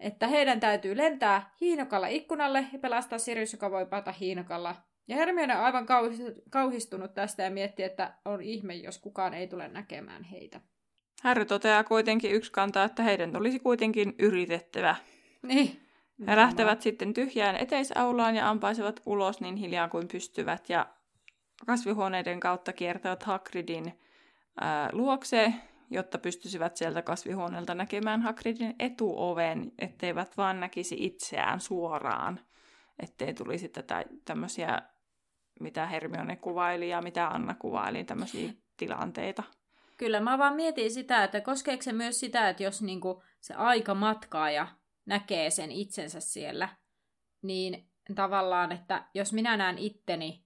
[0.00, 4.76] Että heidän täytyy lentää Hiinokalla ikkunalle ja pelastaa Sirius, joka voi pata Hiinokalla.
[5.08, 9.46] Ja Hermione on aivan kauhis- kauhistunut tästä ja miettii, että on ihme, jos kukaan ei
[9.46, 10.60] tule näkemään heitä.
[11.22, 14.96] Harry toteaa kuitenkin yksi kantaa, että heidän olisi kuitenkin yritettävä.
[15.42, 15.80] Niin.
[16.26, 20.86] He lähtevät sitten tyhjään eteisaulaan ja ampaisevat ulos niin hiljaa kuin pystyvät ja
[21.66, 23.98] kasvihuoneiden kautta kiertävät Hagridin
[24.60, 25.52] ää, luokse,
[25.90, 32.40] jotta pystyisivät sieltä kasvihuoneelta näkemään Hagridin etuoven, etteivät vaan näkisi itseään suoraan,
[32.98, 34.82] ettei tulisi tätä tämmöisiä,
[35.60, 39.42] mitä Hermione kuvaili ja mitä Anna kuvaili, tämmöisiä tilanteita.
[39.96, 43.94] Kyllä, mä vaan mietin sitä, että koskeeko se myös sitä, että jos niinku se aika
[43.94, 44.68] matkaaja
[45.06, 46.68] näkee sen itsensä siellä,
[47.42, 50.44] niin tavallaan, että jos minä näen itteni,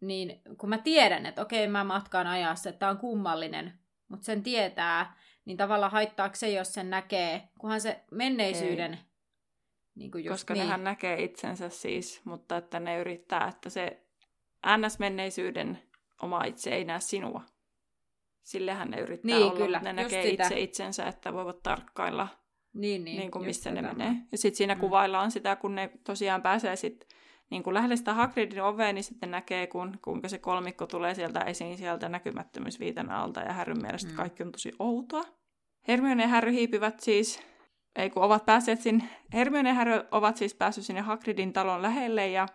[0.00, 3.78] niin kun mä tiedän, että okei, mä matkaan ajassa, että tämä on kummallinen,
[4.14, 8.98] mutta sen tietää, niin tavallaan haittaako se, jos sen näkee, kunhan se menneisyyden...
[9.94, 10.62] Niin kuin just, Koska niin.
[10.64, 14.02] nehän näkee itsensä siis, mutta että ne yrittää, että se
[14.66, 15.78] NS-menneisyyden
[16.22, 17.42] oma itse ei näe sinua.
[18.42, 20.42] Sillehän ne yrittää Niin, olla, kyllä, ne näkee sitä.
[20.44, 22.28] itse itsensä, että voivat tarkkailla,
[22.72, 23.94] niin, niin, niin kuin missä ne tätä.
[23.94, 24.14] menee.
[24.32, 24.80] Ja sitten siinä mm.
[24.80, 27.08] kuvaillaan sitä, kun ne tosiaan pääsee sitten
[27.50, 31.40] niin kun lähelle sitä Hagridin oveen, niin sitten näkee, kun, kuinka se kolmikko tulee sieltä
[31.40, 34.16] esiin sieltä näkymättömyysviitan alta, ja Härryn mielestä Mm.
[34.16, 35.22] kaikki on tosi outoa.
[35.88, 37.42] Hermione ja Harry hiipivät siis,
[37.96, 42.28] ei kun ovat päässeet sinne, Hermione ja Harry ovat siis päässeet sinne Hagridin talon lähelle,
[42.28, 42.48] ja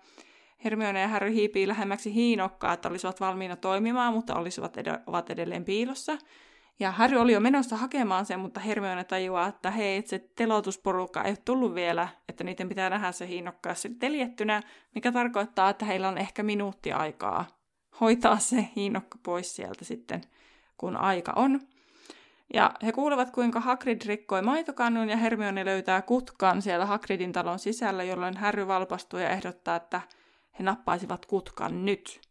[0.64, 5.66] Hermione ja Harry hiipii lähemmäksi hiinokkaa, että olisivat valmiina toimimaan, mutta olisivat ed- ovat edelleen
[5.66, 6.18] piilossa.
[6.80, 11.24] Ja Harry oli jo menossa hakemaan sen, mutta Hermione tajuaa, että hei, että se telotusporukka
[11.24, 14.62] ei ole tullut vielä, että niiden pitää nähdä se hiinokkaa teljettynä,
[14.96, 17.46] mikä tarkoittaa, että heillä on ehkä minuutti aikaa
[18.02, 20.22] hoitaa se hiinokka pois sieltä sitten,
[20.78, 21.60] kun aika on.
[22.54, 28.04] Ja he kuulevat, kuinka Hagrid rikkoi maitokannun ja Hermione löytää kutkan siellä Hagridin talon sisällä,
[28.04, 30.02] jolloin Harry valpastuu ja ehdottaa, että
[30.60, 32.29] he nappaisivat kutkan nyt.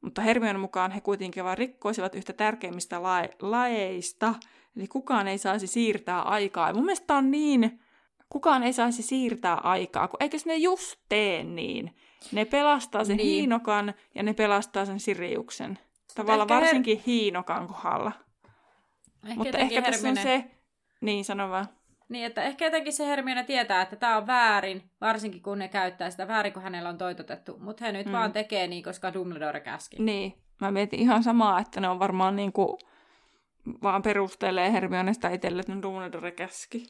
[0.00, 4.34] Mutta Hermione mukaan he kuitenkin vain rikkoisivat yhtä tärkeimmistä lae- laeista,
[4.76, 6.68] eli kukaan ei saisi siirtää aikaa.
[6.68, 7.80] Ja mun mielestä on niin,
[8.28, 11.96] kukaan ei saisi siirtää aikaa, kun eikös ne just tee niin.
[12.32, 13.26] Ne pelastaa sen Niin.
[13.28, 15.78] hiinokan ja ne pelastaa sen Siriuksen.
[16.14, 18.12] Tavallaan ehkä Her- varsinkin hiinokan kohdalla.
[19.24, 20.44] Ehkä Mutta ehkä tässä on se,
[21.00, 21.66] niin sano vaan.
[22.08, 26.10] Niin, että ehkä jotenkin se Hermione tietää, että tämä on väärin, varsinkin kun ne käyttää
[26.10, 27.58] sitä väärin, kun hänellä on toitotettu.
[27.58, 28.12] Mutta he nyt mm.
[28.12, 29.96] vaan tekee niin, koska Dumbledore käski.
[30.02, 32.78] Niin, mä mietin ihan samaa, että ne on varmaan niin kuin
[33.82, 36.86] vaan perustelee Hermionesta itselle, että Dumbledore käski.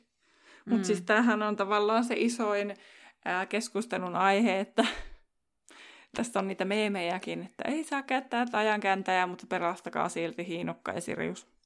[0.64, 0.84] Mutta mm.
[0.84, 2.74] siis tämähän on tavallaan se isoin
[3.24, 4.84] ää, keskustelun aihe, että
[6.16, 11.57] tästä on niitä meemejäkin, että ei saa käyttää ajankääntäjää, mutta pelastakaa silti Hiinokka ja Sirius.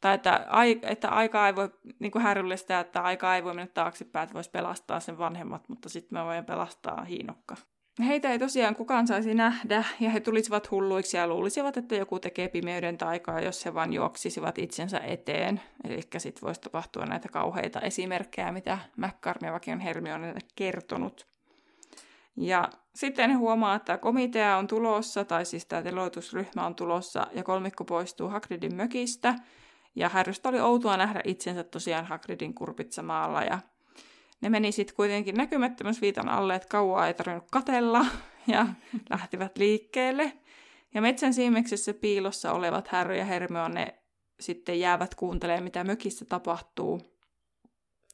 [0.00, 3.72] Tai että, ai, että aika ei voi, niin kuin härryllistä, että aika ei voi mennä
[3.74, 7.56] taaksepäin, että voisi pelastaa sen vanhemmat, mutta sitten mä voin pelastaa Hiinokka.
[8.06, 12.48] Heitä ei tosiaan kukaan saisi nähdä, ja he tulisivat hulluiksi ja luulisivat, että joku tekee
[12.48, 15.60] pimeyden taikaa, jos he vain juoksisivat itsensä eteen.
[15.84, 21.26] Eli sitten voisi tapahtua näitä kauheita esimerkkejä, mitä McCartneyvakin on Hermionelle kertonut.
[22.36, 27.42] Ja sitten he huomaa, että komitea on tulossa, tai siis tämä teloitusryhmä on tulossa, ja
[27.42, 29.34] kolmikko poistuu Hagridin mökistä.
[29.96, 33.58] Ja Harrystä oli outoa nähdä itsensä tosiaan Hagridin kurpitsamaalla, ja
[34.40, 35.36] ne meni sitten kuitenkin
[36.00, 38.06] viitan alle, että kauaa ei tarvinnut katella
[38.46, 38.66] ja
[39.10, 40.32] lähtivät liikkeelle.
[40.94, 43.94] Ja metsän siimeksessä piilossa olevat Harry ja Hermione
[44.40, 47.16] sitten jäävät kuuntelemaan, mitä mökissä tapahtuu.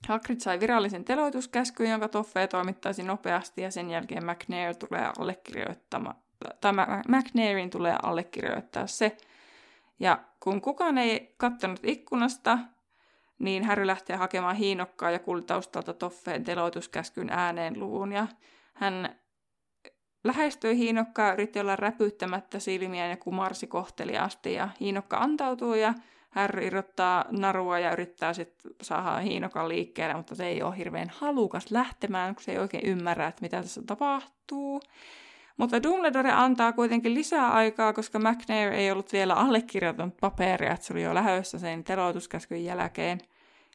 [0.09, 6.17] Hagrid sai virallisen teloituskäskyn, jonka Toffee toimittaisi nopeasti, ja sen jälkeen McNair tulee allekirjoittamaan,
[6.61, 6.73] tai
[7.09, 9.17] McNairin tulee allekirjoittaa se.
[10.01, 12.59] Ja kun kukaan ei katsonut ikkunasta,
[13.39, 18.13] niin Harry lähtee hakemaan hiinokkaa ja kuuli taustalta Toffeen teloituskäskyn ääneen luvun.
[18.13, 18.27] Ja
[18.75, 19.17] hän
[20.25, 24.55] lähestyi hiinokkaa, yritti olla räpyttämättä silmiä ja kumarsi kohteliaasti.
[24.55, 25.95] Ja hiinokka antautuu ja
[26.31, 31.71] Harry irrottaa narua ja yrittää sitten saada hiinokan liikkeelle, mutta se ei ole hirveän halukas
[31.71, 34.81] lähtemään, kun se ei oikein ymmärrä, että mitä tässä tapahtuu.
[35.57, 40.93] Mutta Dumbledore antaa kuitenkin lisää aikaa, koska McNair ei ollut vielä allekirjoittanut paperia, että se
[40.93, 43.19] oli jo lähössä sen teloituskäskyn jälkeen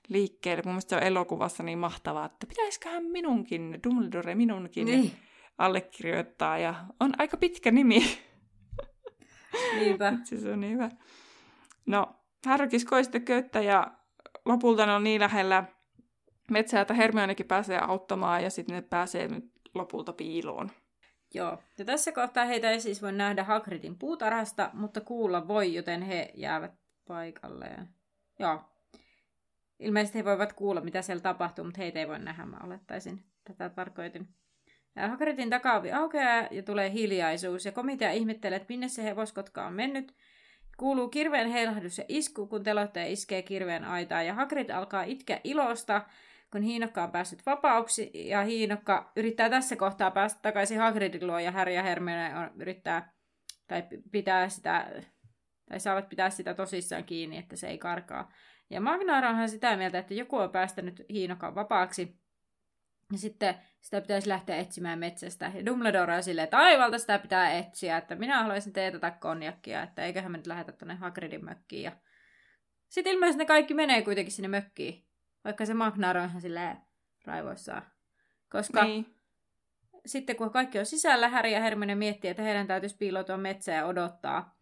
[0.08, 0.64] liikkeelle.
[0.66, 5.12] Mun mielestä se on elokuvassa niin mahtavaa, että pitäisiköhän minunkin, Dumbledore minunkin, niin.
[5.58, 6.58] allekirjoittaa.
[6.58, 8.04] Ja on aika pitkä nimi.
[9.80, 10.14] Niinpä.
[10.24, 10.90] se on niin hyvä.
[11.86, 12.16] No,
[12.46, 13.92] Harry kiskoi sitten köyttä ja
[14.46, 15.64] lopulta ne on niin lähellä
[16.52, 19.30] metsää, että Hermionekin pääsee auttamaan ja sitten ne pääsee
[19.76, 20.72] lopulta piiloon.
[21.34, 26.02] Joo, ja tässä kohtaa heitä ei siis voi nähdä Hagridin puutarhasta, mutta kuulla voi, joten
[26.02, 26.72] he jäävät
[27.08, 27.90] paikalleen.
[28.40, 28.62] Joo,
[29.80, 33.24] Ilmeisesti he voivat kuulla, mitä siellä tapahtuu, mutta heitä ei voi nähdä, mä olettaisin.
[33.44, 34.28] Tätä tarkoitin.
[35.10, 40.16] Hagridin takaavi aukeaa ja tulee hiljaisuus, ja komitea ihmettelee, että minne se hevoskotka on mennyt.
[40.78, 46.02] Kuuluu kirveen heilahdus ja isku, kun telottaja iskee kirveen aitaa, ja Hagrid alkaa itkeä ilosta,
[46.52, 51.52] kun Hiinokka on päässyt vapauksi, ja Hiinokka yrittää tässä kohtaa päästä takaisin Hagridin luo, ja
[51.52, 53.14] Harry ja Hermione on, yrittää,
[53.68, 54.92] tai pitää sitä,
[55.70, 58.32] tai saavat pitää sitä tosissaan kiinni, että se ei karkaa.
[58.70, 62.18] Ja Magnaara onhan sitä mieltä, että joku on päästänyt Hiinokan vapaaksi.
[63.12, 65.52] Ja sitten sitä pitäisi lähteä etsimään metsästä.
[65.56, 70.04] Ja Dumbledore on silleen, että aivalta sitä pitää etsiä, että minä haluaisin teetätä konjakkia, että
[70.04, 71.84] eiköhän me nyt lähetä tuonne Hagridin mökkiin.
[71.84, 71.92] Ja...
[72.88, 75.07] Sitten ilmeisesti ne kaikki menee kuitenkin sinne mökkiin,
[75.48, 76.78] vaikka se Magnaara on ihan silleen
[77.26, 77.82] raivoissaan.
[78.52, 79.16] Koska niin.
[80.06, 83.86] sitten kun kaikki on sisällä, Häri ja Hermione miettii, että heidän täytyisi piiloutua metsään ja
[83.86, 84.58] odottaa.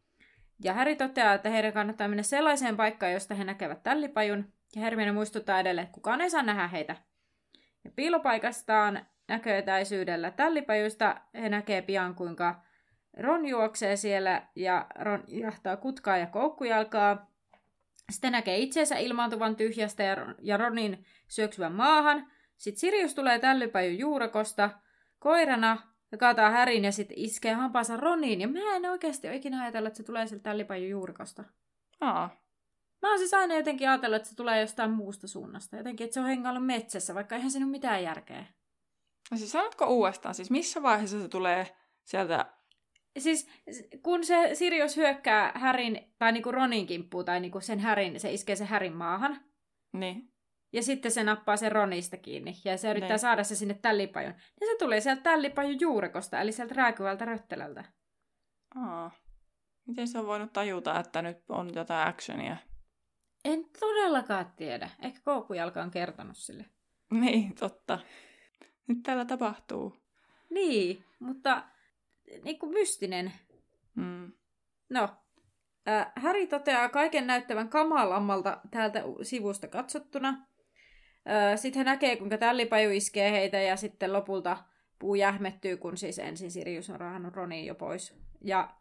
[0.64, 5.12] Ja Häri toteaa, että heidän kannattaa mennä sellaiseen paikkaan, josta he näkevät tällipajun, ja Hermione
[5.12, 6.96] muistuttaa edelleen, että kukaan ei saa nähdä heitä.
[7.84, 12.64] Ja piilopaikastaan näköetäisyydellä tällipajuista he näkee pian, kuinka
[13.18, 17.32] Ron juoksee siellä, ja Ron jahtaa kutkaa ja koukkujalkaa.
[18.12, 20.04] Sitten näkee itseensä ilmaantuvan tyhjästä
[20.42, 22.32] ja Ronin syöksyvän maahan.
[22.58, 24.70] Sitten Sirius tulee tällipajun juurakosta
[25.20, 25.78] koirana
[26.12, 28.42] ja kaataa härin ja sitten iskee hampaansa Roniin.
[28.42, 31.44] Ja mä en oikeasti ole ikinä ajatellut, että se tulee sieltä tällipajun juurikosta.
[32.02, 32.30] Aa.
[33.02, 35.78] Mä oon siis aina jotenkin ajatellut, että se tulee jostain muusta suunnasta.
[35.78, 38.46] Jotenkin, että se on hengaillut metsässä, vaikka eihän ole mitään järkeä.
[39.32, 42.46] No siis sanotko uudestaan, siis missä vaiheessa se tulee sieltä
[43.18, 43.50] Siis
[44.04, 48.56] kun se Sirius hyökkää Härin, tai niinku Ronin kimppuun, tai niinku sen Härin, se iskee
[48.56, 49.42] se Härin maahan.
[49.94, 50.32] Niin.
[50.74, 53.18] Ja sitten se nappaa sen Ronista kiinni ja se yrittää ne.
[53.18, 54.34] saada se sinne tällipajun.
[54.62, 57.84] Ja se tulee sieltä tällipajun juurekosta, eli sieltä rääkyvältä röttelältä.
[58.76, 59.12] Aa.
[59.88, 62.58] Miten se on voinut tajuta, että nyt on jotain actionia?
[63.46, 64.90] En todellakaan tiedä.
[65.02, 66.66] Ehkä koukkujalka on kertonut sille.
[67.12, 68.00] Niin, totta.
[68.88, 69.98] Nyt täällä tapahtuu.
[70.50, 71.64] Niin, mutta
[72.44, 73.32] niin kuin mystinen.
[73.96, 74.32] Mm.
[74.90, 75.10] No,
[75.88, 80.48] äh, Harry toteaa kaiken näyttävän kamalammalta täältä sivusta katsottuna.
[81.56, 84.58] Sitten hän näkee, kuinka tällipaju iskee heitä ja sitten lopulta
[85.00, 88.16] puu jähmettyy, kun siis ensin Sirius on rahannut Ronin jo pois.
[88.42, 88.76] Ja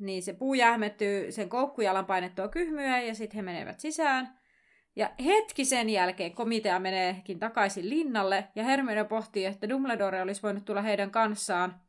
[0.00, 4.38] niin se puu jähmettyy sen koukkujalan painettua kyhmyä ja sitten he menevät sisään.
[4.96, 10.64] Ja hetki sen jälkeen komitea meneekin takaisin linnalle, ja Hermione pohtii, että Dumbledore olisi voinut
[10.64, 11.80] tulla heidän kanssaan.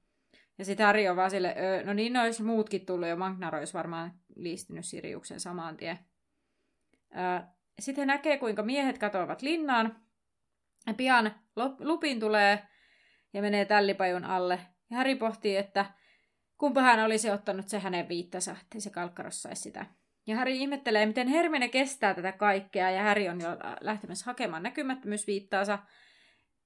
[0.57, 4.13] Ja sitten Harry on vaan sille, no niin, olisi muutkin tullut, ja Magnar olisi varmaan
[4.35, 5.99] liistynyt Siriuksen saman tien.
[7.79, 10.03] Sitten he näkee, kuinka miehet katoavat linnaan.
[10.87, 11.35] Ja pian
[11.79, 12.67] Lupin tulee
[13.33, 14.59] ja menee tällipajun alle.
[14.89, 15.85] Ja Harry pohtii, että
[16.57, 19.85] kumpa hän olisi ottanut se hänen viittansa, että se kalkkaros saisi sitä.
[20.27, 23.49] Ja Harry ihmettelee, miten Hermione kestää tätä kaikkea, ja Harry on jo
[23.81, 25.79] lähtemässä hakemaan näkymättömyysviittaansa.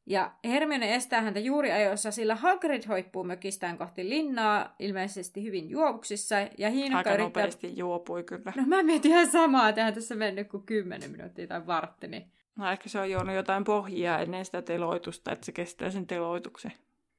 [0.09, 6.35] Ja Hermione estää häntä juuri ajoissa, sillä Hagrid hoippuu mökistään kohti linnaa, ilmeisesti hyvin juovuksissa.
[6.57, 7.25] Ja Hiinokka Aika yrittää...
[7.25, 8.53] nopeasti juopui kyllä.
[8.55, 12.07] No mä mietin ihan samaa, että tässä mennyt kuin 10 minuuttia tai vartti.
[12.07, 12.31] Niin...
[12.55, 16.73] No ehkä se on juonut jotain pohjaa ennen sitä teloitusta, että se kestää sen teloituksen.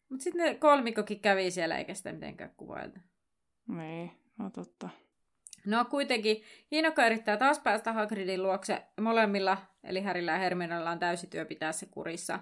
[0.08, 3.00] Mutta sitten ne kolmikokin kävi siellä, eikä sitä mitenkään kuvailta.
[3.66, 4.88] Niin, no totta.
[5.66, 11.26] No kuitenkin, Hiinokka yrittää taas päästä Hagridin luokse molemmilla, eli Härillä ja Herminalla on täysi
[11.26, 12.40] työ pitää se kurissa.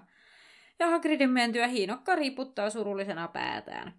[0.79, 3.93] Ja Hagridin mentyä Hiinokka riputtaa surullisena päätään.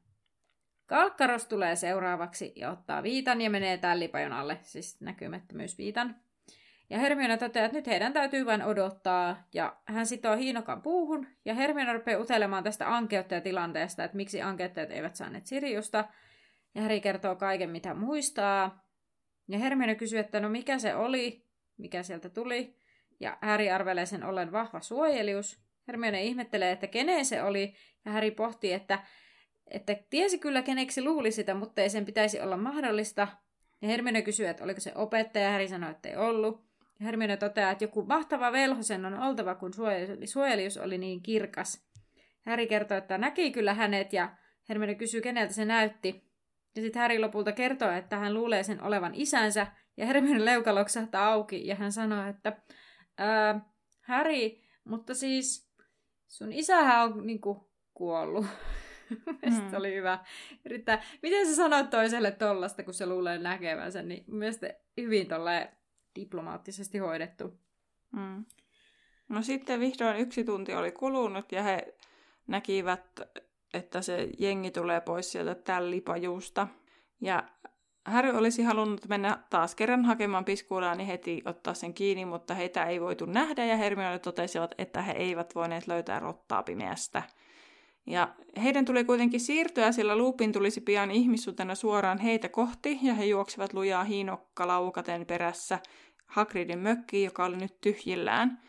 [0.87, 6.17] Kalkkaros tulee seuraavaksi ja ottaa viitan ja menee tällipajon alle, siis näkymättömyysviitan.
[6.91, 11.55] Ja Hermione toteaa, että nyt heidän täytyy vain odottaa, ja hän sitoo Hiinokan puuhun, ja
[11.55, 16.05] Hermione rupeaa utelemaan tästä ankeuttajatilanteesta, että miksi ankeuttajat eivät saaneet Siriusta,
[16.75, 18.89] ja Harry kertoo kaiken, mitä muistaa,
[19.49, 22.77] ja Hermione kysyy, että no mikä se oli, mikä sieltä tuli,
[23.21, 25.68] ja Harry arvelee sen ollen vahva suojelius.
[25.89, 27.75] Hermione ihmettelee, että keneen se oli,
[28.05, 28.99] ja Harry pohtii, että,
[29.67, 33.29] että tiesi kyllä keneksi luuli sitä, mutta ei sen pitäisi olla mahdollista.
[33.83, 36.69] Ja Hermione kysyy, että oliko se opettaja, ja Harry sanoi, että ei ollut.
[37.01, 39.73] Ja Hermione toteaa, että joku mahtava velhosen on oltava, kun
[40.25, 41.89] suojelius oli niin kirkas.
[42.47, 44.37] Harry kertoo, että näki kyllä hänet, ja
[44.69, 46.29] Hermione kysyy, keneltä se näytti.
[46.77, 49.67] Ja sitten Harry lopulta kertoo, että hän luulee sen olevan isänsä,
[49.97, 50.71] ja Hermione leuka
[51.13, 52.63] auki, ja hän sanoo, että
[54.01, 54.51] Harry,
[54.85, 55.68] mutta siis
[56.29, 58.47] sun isähän on niinku kuollut.
[59.51, 59.75] mm.
[59.77, 60.19] oli hyvä.
[60.65, 65.69] Yrittää, miten sä sanot toiselle tollasta, kun se luulee näkevänsä, niin mielestäni hyvin tolleen
[66.15, 67.61] diplomaattisesti hoidettu.
[68.13, 68.45] Mm.
[69.29, 71.95] No sitten vihdoin yksi tunti oli kulunut ja he
[72.47, 73.21] näkivät,
[73.75, 76.69] että se jengi tulee pois sieltä tällipajusta.
[77.21, 77.49] Ja
[78.09, 82.85] Harry olisi halunnut mennä taas kerran hakemaan piskuudaan niin heti ottaa sen kiinni, mutta heitä
[82.85, 87.23] ei voitu nähdä ja Hermione totesivat, että he eivät voineet löytää rottaa pimeästä.
[88.07, 88.29] Ja
[88.63, 93.73] heidän tuli kuitenkin siirtyä, sillä Lupin tulisi pian ihmissuutena suoraan heitä kohti, ja he juoksivat
[93.73, 95.79] lujaa hiinokkalaukaten perässä
[96.27, 98.63] Hagridin mökkiin, joka oli nyt tyhjillään,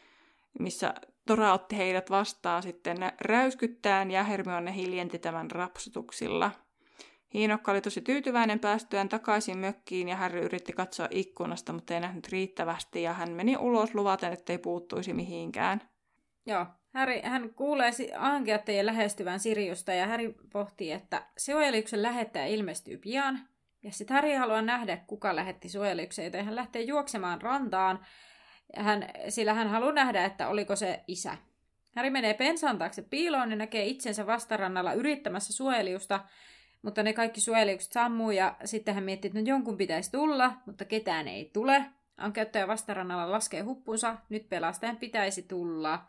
[0.60, 0.94] missä
[1.28, 6.52] Tora otti heidät vastaan sitten räyskyttään, ja Hermione hiljenti tämän rapsutuksilla–
[7.34, 12.30] Hiinokka oli tosi tyytyväinen päästyään takaisin mökkiin ja Harry yritti katsoa ikkunasta, mutta ei nähnyt
[12.30, 15.82] riittävästi ja hän meni ulos luvaten, ettei puuttuisi mihinkään.
[16.46, 23.40] Joo, Harry, hän kuulee ankeuttajien lähestyvän Siriusta ja Harry pohtii, että suojeluksen lähettäjä ilmestyy pian.
[23.84, 28.06] Ja sitten Harry haluaa nähdä, kuka lähetti suojeluksen, joten hän lähtee juoksemaan rantaan,
[28.76, 31.38] hän, sillä hän haluaa nähdä, että oliko se isä.
[31.96, 36.20] Harry menee pensaan taakse piiloon ja näkee itsensä vastarannalla yrittämässä suojeliusta,
[36.82, 40.86] mutta ne kaikki suojeliukset sammuu ja sitten hän miettii, että no jonkun pitäisi tulla, mutta
[40.86, 41.86] ketään ei tule.
[42.18, 46.06] Ankeuttaja vastarannalla laskee huppunsa, nyt pelastajan pitäisi tulla.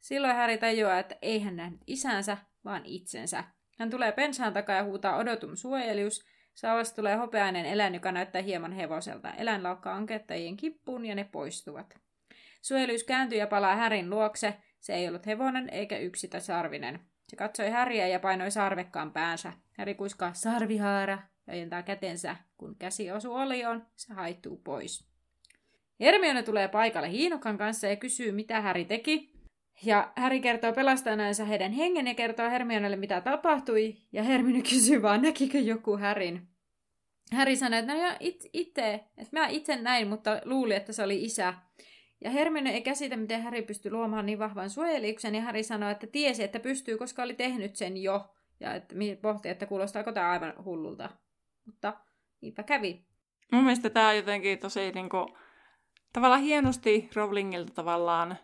[0.00, 3.44] Silloin Häri tajuaa, että ei hän nähnyt isänsä, vaan itsensä.
[3.78, 6.24] Hän tulee pensaan takaa ja huutaa odotum suojelius.
[6.54, 9.30] Saavasta tulee hopeainen eläin, joka näyttää hieman hevoselta.
[9.30, 11.94] Eläin laukkaa ankeuttajien kippuun ja ne poistuvat.
[12.62, 14.54] Suojelius kääntyy ja palaa Härin luokse.
[14.80, 17.00] Se ei ollut hevonen eikä yksitä sarvinen.
[17.28, 19.52] Se katsoi Häriä ja painoi sarvekkaan päänsä.
[19.78, 22.36] Häri kuiskaa sarvihaara ja ojentaa kätensä.
[22.56, 25.08] Kun käsi osuu olioon, se haittuu pois.
[26.00, 29.32] Hermione tulee paikalle Hiinokan kanssa ja kysyy, mitä Häri teki.
[29.84, 33.96] Ja Häri kertoo pelastaneensa heidän hengen ja kertoo Hermionelle, mitä tapahtui.
[34.12, 36.48] Ja Hermione kysyy vaan, näkikö joku Härin.
[37.32, 41.24] Häri sanoi, että no it, itse, että mä itse näin, mutta luuli, että se oli
[41.24, 41.54] isä.
[42.20, 46.06] Ja Hermione ei käsitä, miten Harry pystyi luomaan niin vahvan suojeliksen, ja Harry sanoi, että
[46.06, 48.34] tiesi, että pystyy, koska oli tehnyt sen jo.
[48.60, 51.10] Ja että pohti, että kuulostaako tämä aivan hullulta.
[51.64, 51.94] Mutta
[52.40, 53.04] niinpä kävi.
[53.52, 55.28] Mun mielestä tämä on jotenkin tosi niin kuin,
[56.12, 58.36] tavallaan hienosti Rowlingilta tavallaan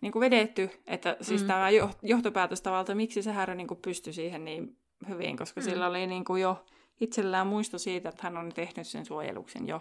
[0.00, 1.46] niin kuin vedetty, että siis mm.
[1.46, 1.68] tämä
[2.02, 4.76] johtopäätös tavallaan, miksi se Harry niin kuin pystyi siihen niin
[5.08, 5.64] hyvin, koska mm.
[5.64, 6.64] sillä oli niin kuin jo
[7.00, 9.80] itsellään muisto siitä, että hän on tehnyt sen suojeluksen jo.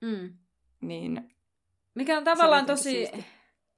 [0.00, 0.38] Mm.
[0.80, 1.34] Niin
[1.98, 2.82] mikä on tavallaan tosi...
[2.82, 3.24] Siisti.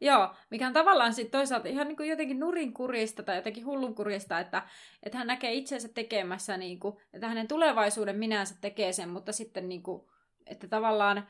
[0.00, 4.62] Joo, mikä on tavallaan sitten toisaalta ihan niin kuin jotenkin nurinkurista tai jotenkin hullunkurista, että,
[5.02, 9.68] että hän näkee itsensä tekemässä, niin kuin, että hänen tulevaisuuden minänsä tekee sen, mutta sitten
[9.68, 10.02] niin kuin,
[10.46, 11.28] että tavallaan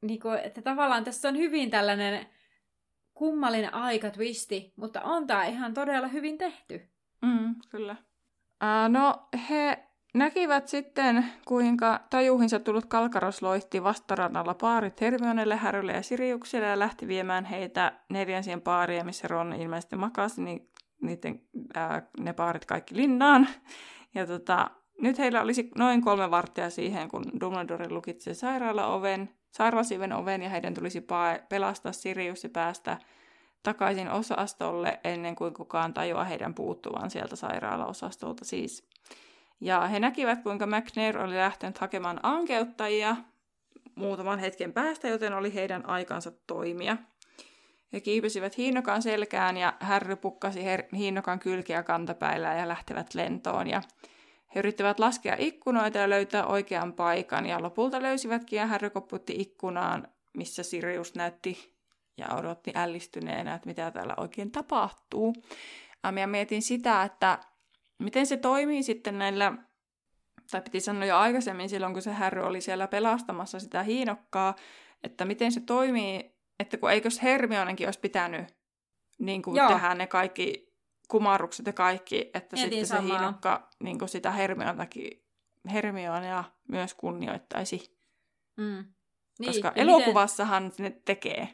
[0.00, 2.26] niin kuin, että tavallaan tässä on hyvin tällainen
[3.14, 6.88] kummallinen aikatwisti, mutta on tämä ihan todella hyvin tehty.
[7.22, 7.96] Mm, kyllä.
[8.62, 16.02] Uh, no, he näkivät sitten, kuinka tajuhinsa tullut Kalkaros loihti vastarannalla paarit Hermionelle, Harrylle ja
[16.02, 20.70] Siriukselle ja lähti viemään heitä neljänsien paaria, missä Ron ilmeisesti makasi, niin
[21.02, 21.42] niiden,
[21.74, 23.48] ää, ne paarit kaikki linnaan.
[24.14, 30.42] Ja tota, nyt heillä olisi noin kolme varttia siihen, kun Dumbledore lukitsi sairaalaoven, sairaalasiven oven
[30.42, 31.06] ja heidän tulisi
[31.48, 32.98] pelastaa Sirius ja päästä
[33.62, 38.87] takaisin osastolle ennen kuin kukaan tajua heidän puuttuvan sieltä sairaalaosastolta siis.
[39.60, 43.16] Ja he näkivät, kuinka McNair oli lähtenyt hakemaan ankeuttajia
[43.94, 46.96] muutaman hetken päästä, joten oli heidän aikansa toimia.
[47.92, 53.66] He kiipesivät hiinokan selkään ja Harry pukkasi her- hiinokan kylkiä kantapäillä ja lähtevät lentoon.
[53.66, 53.82] Ja
[54.54, 60.08] he yrittivät laskea ikkunoita ja löytää oikean paikan ja lopulta löysivätkin ja Harry kopputti ikkunaan,
[60.36, 61.74] missä Sirius näytti
[62.16, 65.34] ja odotti ällistyneenä, että mitä täällä oikein tapahtuu.
[66.20, 67.38] Ja mietin sitä, että
[67.98, 69.52] miten se toimii sitten näillä,
[70.50, 74.54] tai piti sanoa jo aikaisemmin silloin, kun se Harry oli siellä pelastamassa sitä hiinokkaa,
[75.02, 78.56] että miten se toimii, että kun eikös Hermionenkin olisi pitänyt
[79.18, 80.72] niin kuin tehdä ne kaikki
[81.08, 83.02] kumarrukset ja kaikki, että Mietin sitten samaa.
[83.02, 84.32] se hiinokka niin kuin sitä
[85.72, 87.98] Hermionea myös kunnioittaisi.
[88.56, 88.84] Mm.
[89.38, 90.84] Niin, Koska elokuvassahan miten...
[90.84, 91.48] ne tekee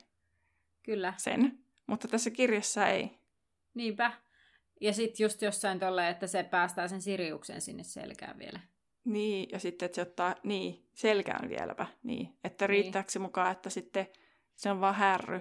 [0.82, 1.14] Kyllä.
[1.16, 3.18] sen, mutta tässä kirjassa ei.
[3.74, 4.12] Niinpä.
[4.84, 8.60] Ja sitten just jossain tolle, että se päästää sen Siriuksen sinne selkään vielä.
[9.04, 12.38] Niin, ja sitten, että se ottaa, niin, selkään vieläpä, niin.
[12.44, 12.68] Että niin.
[12.68, 14.08] riittääkö se mukaan, että sitten
[14.54, 15.40] se on vaan härry,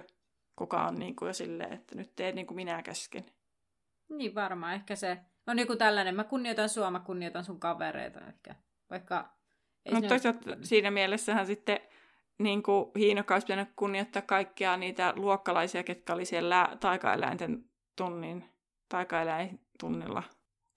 [0.56, 3.24] kuka on niin kuin jo silleen, että nyt teet niin kuin minä käsken.
[4.08, 8.20] Niin varmaan, ehkä se on niin kuin tällainen, mä kunnioitan sua, mä kunnioitan sun kavereita
[8.26, 8.54] ehkä,
[8.90, 9.34] vaikka...
[9.86, 10.56] Ei no toisaalta ole...
[10.62, 11.80] siinä mielessähän sitten
[12.38, 17.64] niin kuin Hiinokka olisi pitänyt kunnioittaa kaikkia niitä luokkalaisia, ketkä oli siellä taikaeläinten
[17.96, 18.53] tunnin
[18.94, 20.22] taikaeläintunnilla.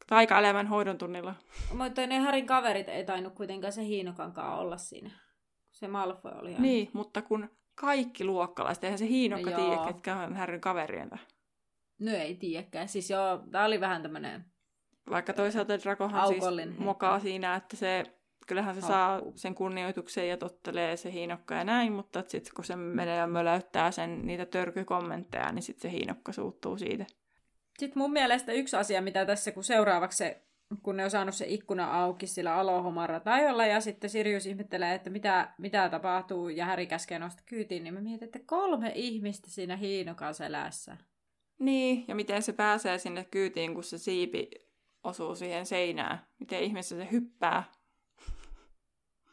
[0.08, 1.36] Taikaelämän hoidon tunnilla.
[1.74, 5.12] Mutta ne Harin kaverit ei tainnut kuitenkaan se Hiinokankaan olla siinä.
[5.72, 6.62] Se Malfoy oli aina.
[6.62, 11.18] Niin, mutta kun kaikki luokkalaiset, eihän se Hiinokka no tiedä, ketkä on Harryn kaverientä.
[12.00, 12.88] No ei tiedäkään.
[12.88, 14.46] Siis joo, tää oli vähän tämmönen...
[15.10, 16.44] Vaikka toisaalta Drakohan siis
[16.78, 18.04] mokaa siinä, että se
[18.48, 22.76] kyllähän se saa sen kunnioituksen ja tottelee se hiinokka ja näin, mutta sitten kun se
[22.76, 27.06] menee ja möläyttää sen niitä törkykommentteja, niin sitten se hiinokka suuttuu siitä.
[27.80, 30.42] Sitten mun mielestä yksi asia, mitä tässä, kun seuraavaksi se,
[30.84, 35.10] kun ne on saanut se ikkuna auki sillä alohomarra tajolla, ja sitten Sirius ihmettelee, että
[35.10, 39.76] mitä, mitä tapahtuu, ja Häri käskee nostaa kyytiin, niin mä mietin, että kolme ihmistä siinä
[39.76, 40.98] hiinokan selässä.
[41.60, 44.50] Niin, ja miten se pääsee sinne kyytiin, kun se siipi
[45.04, 46.28] osuu siihen seinään.
[46.40, 47.64] Miten ihmeessä se hyppää.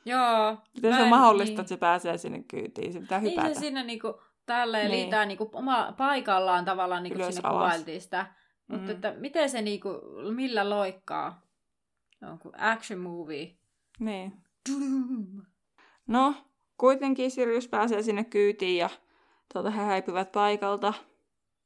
[0.04, 0.56] Joo.
[0.74, 1.60] Miten se on mahdollista, niin.
[1.60, 2.92] että se pääsee sinne kyytiin?
[2.92, 3.42] Se pitää hypätä.
[3.42, 5.00] Niin se siinä niinku, tälleen niin.
[5.02, 7.62] liitää niinku oma paikallaan tavallaan niinku Ylös sinne alas.
[7.62, 8.26] kuvailtiin sitä.
[8.68, 8.76] Mm.
[8.76, 9.88] Mutta että miten se niinku,
[10.34, 11.42] millä loikkaa?
[12.18, 13.56] Se on kuin action movie.
[13.98, 14.32] Niin.
[16.06, 16.34] No,
[16.76, 18.90] kuitenkin Sirius pääsee sinne kyytiin ja
[19.52, 20.94] tuota, he häipyvät paikalta.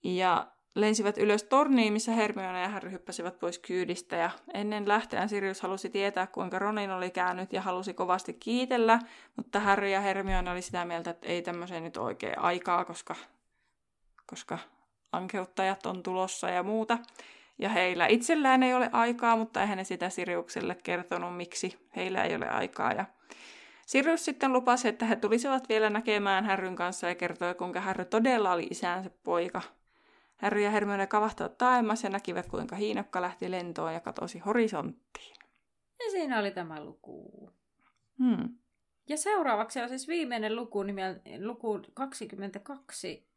[0.02, 4.16] Ja lensivät ylös torniin, missä Hermione ja Harry hyppäsivät pois kyydistä.
[4.16, 8.98] Ja ennen lähteään Sirius halusi tietää, kuinka Ronin oli käynyt ja halusi kovasti kiitellä,
[9.36, 13.14] mutta Harry ja Hermione oli sitä mieltä, että ei tämmöiseen nyt oikein aikaa, koska,
[14.26, 14.58] koska
[15.12, 16.98] ankeuttajat on tulossa ja muuta.
[17.58, 22.36] Ja heillä itsellään ei ole aikaa, mutta eihän ne sitä Siriukselle kertonut, miksi heillä ei
[22.36, 22.92] ole aikaa.
[22.92, 23.04] Ja
[23.86, 28.52] Sirius sitten lupasi, että he tulisivat vielä näkemään Härryn kanssa ja kertoi, kuinka Harry todella
[28.52, 29.62] oli isänsä poika–
[30.38, 35.36] Harry ja Hermione kavahtavat taimas ja näkivät, kuinka hiinokka lähti lentoon ja katosi horisonttiin.
[35.98, 37.50] Ja siinä oli tämä luku.
[38.18, 38.58] Hmm.
[39.08, 43.28] Ja seuraavaksi on siis viimeinen luku, nimeltä luku 22.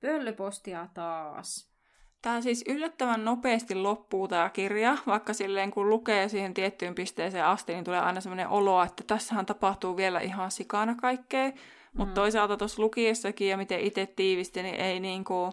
[0.00, 1.76] Pöllypostia taas.
[2.22, 7.72] Tämä siis yllättävän nopeasti loppuu tämä kirja, vaikka silleen kun lukee siihen tiettyyn pisteeseen asti,
[7.72, 11.52] niin tulee aina sellainen olo, että tässähän tapahtuu vielä ihan sikana kaikkea.
[11.92, 12.14] Mutta mm.
[12.14, 15.52] toisaalta tuossa lukiessakin ja miten itse tiivisti, niin ei niinku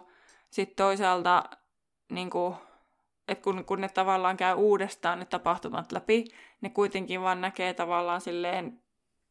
[0.54, 1.44] sitten toisaalta,
[2.12, 2.54] niin kuin,
[3.28, 6.24] että kun, kun ne tavallaan käy uudestaan ne tapahtumat läpi,
[6.60, 8.82] ne kuitenkin vaan näkee tavallaan silleen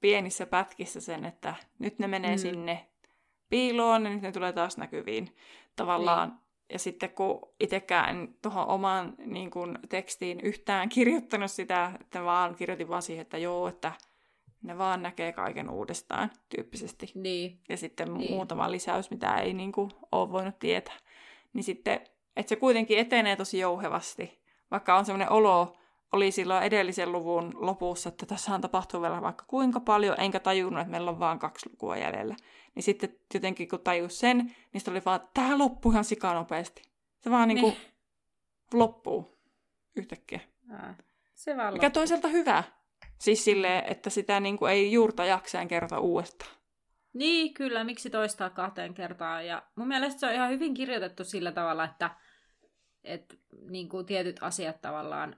[0.02, 2.40] pienissä pätkissä sen, että nyt ne menee mm.
[2.40, 2.88] sinne
[3.50, 5.36] piiloon ja nyt ne tulee taas näkyviin
[5.76, 6.30] tavallaan.
[6.30, 6.40] Niin.
[6.70, 12.90] Ja sitten kun itsekään tuohon omaan niin kun, tekstiin yhtään kirjoittanut sitä, että vaan kirjoitin
[12.90, 13.92] vaan siihen, että joo, että
[14.64, 17.12] ne vaan näkee kaiken uudestaan tyyppisesti.
[17.16, 17.60] Niin.
[17.70, 18.32] Ja sitten niin.
[18.32, 21.03] muutama lisäys, mitä ei niin kuin, ole voinut tietää
[21.54, 22.02] niin sitten,
[22.36, 24.44] että se kuitenkin etenee tosi jouhevasti.
[24.72, 25.78] Vaikka on semmoinen olo
[26.14, 30.92] oli silloin edellisen luvun lopussa, että tässä tapahtuu vielä vaikka kuinka paljon, enkä tajunnut, että
[30.92, 32.36] meillä on vain kaksi lukua jäljellä.
[32.76, 36.82] Niin sitten jotenkin kun tajus sen, niin sitten oli vaan, että tämä loppuu ihan sikanopeasti.
[37.22, 37.76] Se vaan niin kuin
[38.74, 39.38] loppuu
[39.96, 40.40] yhtäkkiä.
[41.34, 42.64] Se vaan Mikä toisaalta hyvä.
[43.20, 46.52] Siis silleen, että sitä niin kuin ei juurta jakseen kerta uudestaan.
[47.14, 49.48] Niin, kyllä, miksi toistaa kahteen kertaan.
[49.48, 52.16] Ja mun mielestä se on ihan hyvin kirjoitettu sillä tavalla, että,
[53.04, 53.36] että
[53.70, 55.36] niin kuin tietyt asiat tavallaan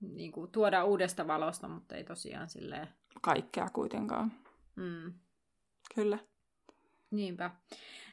[0.00, 2.88] niin kuin tuoda uudesta valosta, mutta ei tosiaan silleen...
[3.22, 4.32] Kaikkea kuitenkaan.
[4.76, 5.12] Mm.
[5.94, 6.18] Kyllä.
[7.10, 7.50] Niinpä.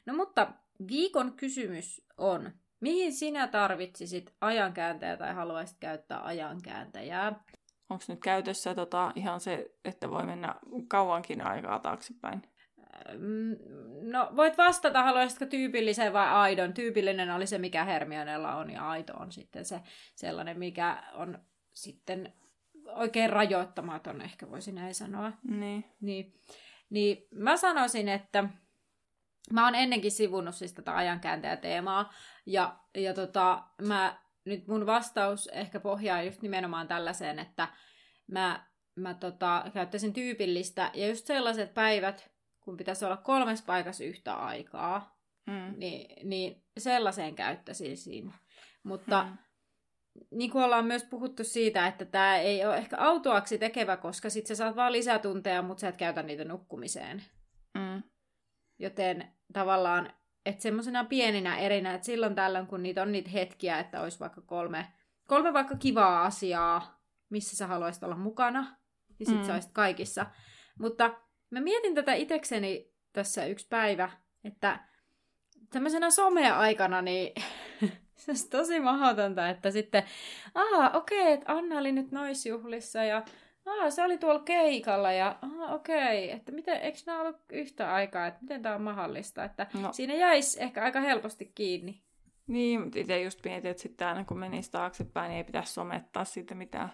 [0.06, 0.54] No mutta
[0.88, 7.44] viikon kysymys on, mihin sinä tarvitsisit ajankääntäjä tai haluaisit käyttää ajankääntäjää?
[7.92, 10.56] Onko nyt käytössä tota, ihan se, että voi mennä
[10.88, 12.42] kauankin aikaa taaksepäin?
[14.02, 16.74] No, voit vastata, haluaisitko tyypillisen vai aidon.
[16.74, 19.82] Tyypillinen oli se, mikä Hermionella on, ja aito on sitten se
[20.16, 21.40] sellainen, mikä on
[21.74, 22.34] sitten
[22.86, 25.32] oikein rajoittamaton, ehkä voisi näin sanoa.
[25.44, 25.86] Niin.
[26.02, 26.34] Niin,
[26.90, 28.44] niin mä sanoisin, että
[29.54, 32.14] mä oon ennenkin sivunnut siis tätä ajankääntäjäteemaa,
[32.46, 34.16] ja, ja tota, mä,
[34.46, 37.68] nyt mun vastaus ehkä pohjaa just nimenomaan tällaiseen, että
[38.28, 38.66] mä,
[38.96, 45.22] mä tota, käyttäisin tyypillistä, ja just sellaiset päivät, kun pitäisi olla kolmes paikassa yhtä aikaa,
[45.48, 45.74] Mm.
[45.78, 48.34] niin, niin sellaiseen käyttäisin siinä.
[48.84, 49.38] Mutta Mm.
[50.32, 54.48] niin kuin ollaan myös puhuttu siitä, että tämä ei ole ehkä autoaksi tekevä, koska sit
[54.48, 57.24] sä saat vaan lisätunteja, mutta sä et käytä niitä nukkumiseen.
[57.78, 58.04] Mm.
[58.80, 60.14] Joten tavallaan,
[60.46, 64.42] että semmoisena pieninä erinä, että silloin tällöin, kun niitä on niitä hetkiä, että olisi vaikka
[64.42, 64.88] kolme,
[65.28, 68.76] kolme vaikka kivaa asiaa, missä sä haluaisit olla mukana,
[69.20, 69.46] niin sit Mm.
[69.46, 70.26] sä olisit kaikissa.
[70.80, 71.14] Mutta
[71.50, 74.10] mä mietin tätä itekseni tässä yksi päivä,
[74.44, 74.80] että
[75.70, 77.34] tämmöisenä somea-aikana, niin
[78.16, 80.04] se olisi tosi mahdotonta, että sitten,
[80.56, 83.24] aa okei, että Anna oli nyt noisjuhlissa ja
[83.66, 88.28] aa, se oli tuolla keikalla ja aa okei, että miten, eikö nämä ollut yhtä aikaa,
[88.28, 89.94] että miten tämä on mahdollista, että No.
[89.94, 92.02] siinä jäisi ehkä aika helposti kiinni.
[92.48, 96.26] Niin, mutta itse just mietin, että sitten aina kun menisi taaksepäin, niin ei pitäisi somettaa
[96.26, 96.90] siitä mitään.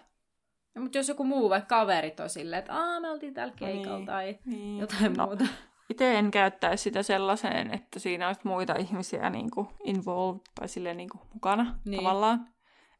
[0.74, 3.66] No, mutta jos joku muu, vaikka kaverit on silleen, että aa, me oltiin täällä No
[3.66, 4.06] keikalla niin.
[4.06, 4.78] tai Niin.
[4.78, 5.44] jotain no, muuta.
[5.90, 10.96] Itse en käyttäisi sitä sellaiseen, että siinä olisi muita ihmisiä niin kuin involved tai silleen
[10.96, 11.72] niin kuin mukana Niin.
[11.84, 12.02] niin.
[12.02, 12.48] tavallaan.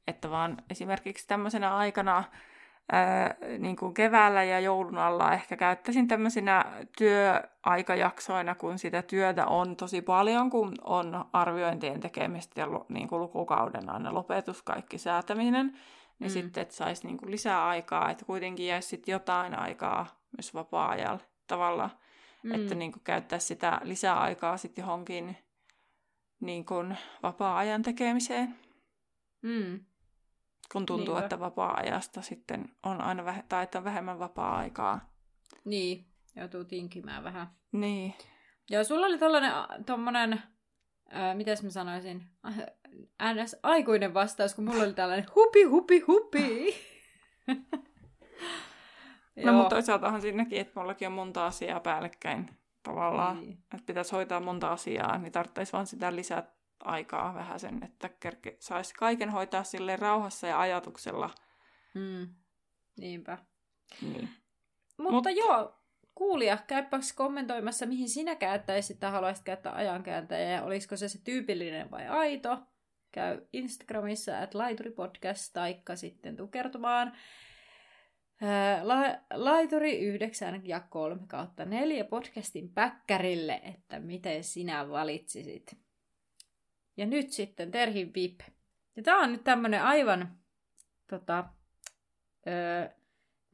[0.07, 2.25] Että vaan esimerkiksi tämmöisenä aikana
[2.93, 6.65] ää, niin kuin keväällä ja joulun alla ehkä käyttäisin tämmöisinä
[6.99, 13.91] työaikajaksoina, kun sitä työtä on tosi paljon, kun on arviointien tekemistä ja niin kuin lukukauden
[13.91, 15.67] aina lopetus, kaikki säätäminen.
[16.19, 16.33] Niin Mm.
[16.33, 21.21] sitten, että saisi niin kuin lisää aikaa, että kuitenkin jäisi sitten jotain aikaa myös vapaa-ajalle
[21.47, 21.91] tavallaan.
[22.43, 22.55] Mm.
[22.55, 25.37] Että niin kuin käyttää sitä lisäaikaa sitten johonkin
[26.41, 28.55] niin kuin vapaa-ajan tekemiseen,
[29.43, 29.81] mm.
[30.73, 31.25] Kun tuntuu, Niinpä.
[31.25, 35.13] että vapaa-ajasta sitten on aina vähe- tai että on vähemmän vapaa-aikaa.
[35.65, 36.07] Niin,
[36.37, 37.47] joutuu tinkimään vähän.
[37.73, 38.15] Niin.
[38.71, 39.53] Ja sulla oli tällainen,
[39.87, 40.43] tommonen,
[41.11, 42.31] ää, mitäs mä sanoisin,
[43.43, 43.57] ns.
[43.63, 46.75] aikuinen vastaus, kun mulla oli tällainen hupi, hupi, hupi.
[49.45, 52.51] No mutta toisaaltahan siinäkin, että mullakin on monta asiaa päällekkäin
[52.83, 53.41] tavallaan.
[53.41, 53.53] Niin.
[53.53, 58.57] Että pitäisi hoitaa monta asiaa, niin tarvitsisi vaan sitä lisää aikaa vähän sen, että kerke
[58.61, 61.31] saisi kaiken hoitaa sille rauhassa ja ajatuksella.
[61.95, 62.29] Mm.
[63.01, 63.39] Niinpä.
[64.03, 64.29] Niin.
[64.99, 65.37] Mutta Mut- Mut...
[65.37, 65.79] joo,
[66.15, 71.91] kuulija, käypäs kommentoimassa, mihin sinä käyttäisit tai haluaisit käyttää ajankääntäjää ja olisiko se se tyypillinen
[71.91, 72.59] vai aito.
[73.13, 76.37] Käy Instagramissa at laituripodcast taikka sitten
[78.43, 85.88] ää, la- laituri 9 ja 3 kautta 4 podcastin päkkärille, että miten sinä valitsisit.
[86.99, 88.41] Ja nyt sitten Terhin VIP.
[88.97, 90.39] Ja tää on nyt tämmönen aivan
[91.11, 91.45] tota,
[92.47, 92.89] öö,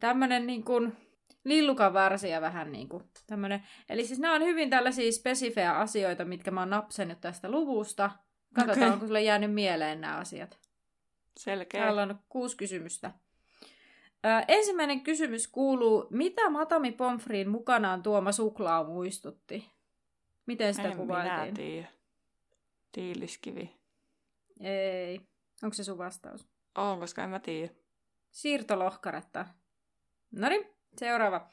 [0.00, 0.96] tämmönen niin kuin
[1.44, 3.62] lillukan varsia vähän niin kuin tämmönen.
[3.88, 8.10] Eli siis nämä on hyvin tällaisia spesifejä asioita, mitkä mä oon napsannut tästä luvusta.
[8.54, 8.92] Katsotaan, Okei.
[8.92, 10.58] onko sulle jäänyt mieleen nämä asiat.
[11.36, 11.80] Selkeä.
[11.80, 13.12] Täällä on kuusi kysymystä.
[14.26, 19.70] Ö, ensimmäinen kysymys kuuluu, mitä Matami Pomfriin mukanaan tuoma suklaa muistutti?
[20.46, 21.54] Miten sitä en minä kuvailtiin?
[21.54, 21.88] tiedä.
[22.94, 23.76] Tiiliskivi.
[24.60, 25.20] Ei.
[25.62, 26.48] Onko se sun vastaus?
[26.74, 27.74] On, koska en mä tiedä.
[28.30, 29.46] Siirtolohkaretta.
[30.32, 30.66] No niin,
[30.96, 31.48] seuraava.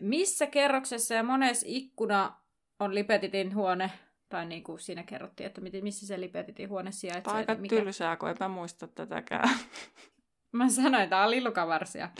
[0.00, 2.40] Missä kerroksessa ja monessa ikkuna
[2.80, 3.90] on Lipetitin huone?
[4.28, 7.30] Tai niin kuin siinä kerrottiin, että missä se Lipetitin huone Tämä sijaitsee.
[7.30, 7.76] on aika että mikä...
[7.76, 9.48] tylsää, kun en mä muista tätäkään.
[10.52, 12.10] Mä sanoin, tää on lillukavarsia.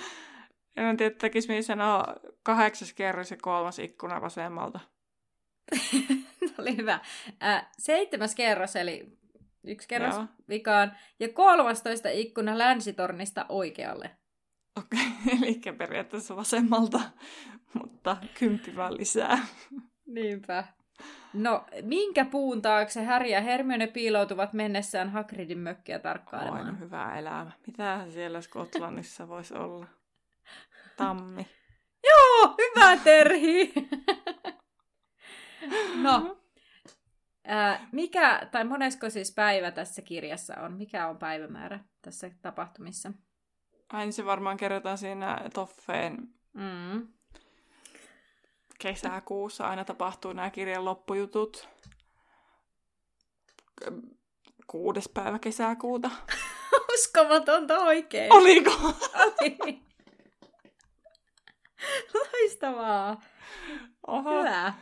[0.77, 4.81] En tiedä, tekisi mieli sanoa kahdeksas kerros ja kolmas ikkuna vasemmalta.
[6.61, 7.01] Oli hyvä.
[7.43, 9.17] Äh, seitsemäs kerros, eli
[9.67, 10.27] Yksi kerros Joo.
[10.49, 10.97] vikaan.
[11.21, 14.11] Ja 13 ikkuna länsitornista oikealle.
[14.79, 15.09] Okei,
[15.43, 17.01] eli periaatteessa vasemmalta,
[17.81, 19.39] mutta kymppi vaan lisää.
[20.07, 20.65] Niinpä.
[21.33, 26.67] No, minkä puun taakse Harry ja Hermione piiloutuvat mennessään Hagridin mökkiä tarkkailemaan?
[26.67, 27.51] Aina hyvä elämä.
[27.67, 29.87] Mitähän siellä Skotlannissa voisi olla?
[30.97, 31.47] Tammi.
[32.05, 33.73] Joo, hyvä Terhi!
[36.03, 36.39] no,
[37.47, 40.73] ää, mikä, tai monesko siis päivä tässä kirjassa on?
[40.73, 43.13] Mikä on päivämäärä tässä tapahtumissa?
[43.93, 47.09] Aina se varmaan kerrotaan siinä Toffeen Mm.
[48.79, 49.67] kesäkuussa.
[49.69, 51.69] Aina tapahtuu nämä kirjan loppujutut.
[54.67, 56.11] Kuudes päivä kesäkuuta.
[56.95, 58.33] Uskomatonta oikein.
[58.33, 58.71] Oliko?
[59.15, 59.83] Oli.
[62.15, 63.23] Loistavaa.
[64.07, 64.39] Oho.
[64.41, 64.73] Hyvä.